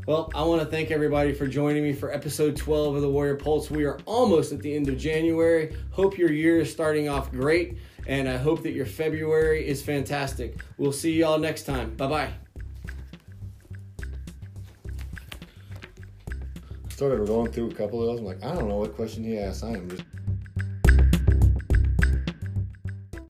Well, 0.07 0.31
I 0.35 0.45
want 0.45 0.61
to 0.61 0.67
thank 0.67 0.91
everybody 0.91 1.33
for 1.33 1.47
joining 1.47 1.83
me 1.83 1.95
for 1.95 2.13
episode 2.13 2.57
12 2.57 2.97
of 2.97 3.03
the 3.03 3.09
Warrior 3.09 3.37
Pulse. 3.37 3.71
We 3.71 3.85
are 3.85 3.99
almost 4.05 4.53
at 4.53 4.61
the 4.61 4.77
end 4.77 4.89
of 4.89 4.99
January. 4.99 5.75
Hope 5.91 6.19
your 6.19 6.31
year 6.31 6.61
is 6.61 6.71
starting 6.71 7.09
off 7.09 7.33
great, 7.33 7.79
and 8.07 8.29
I 8.29 8.37
hope 8.37 8.63
that 8.63 8.73
your 8.73 8.87
February 8.87 9.67
is 9.67 9.83
fantastic. 9.83 10.61
We'll 10.77 10.93
see 10.93 11.15
y'all 11.15 11.39
next 11.39 11.65
time. 11.65 11.97
Bye 11.97 12.07
bye. 12.07 12.35
Started 17.07 17.27
going 17.27 17.53
through 17.53 17.71
a 17.71 17.75
couple 17.75 18.01
of 18.01 18.07
those. 18.07 18.21
I'm 18.21 18.25
like, 18.25 18.43
I 18.43 18.55
don't 18.55 18.67
know 18.69 18.79
what 18.79 18.95
question 18.97 19.25
he 19.25 19.39
asked. 19.39 19.63
I 19.63 19.73
am 19.73 19.91
just 19.91 20.05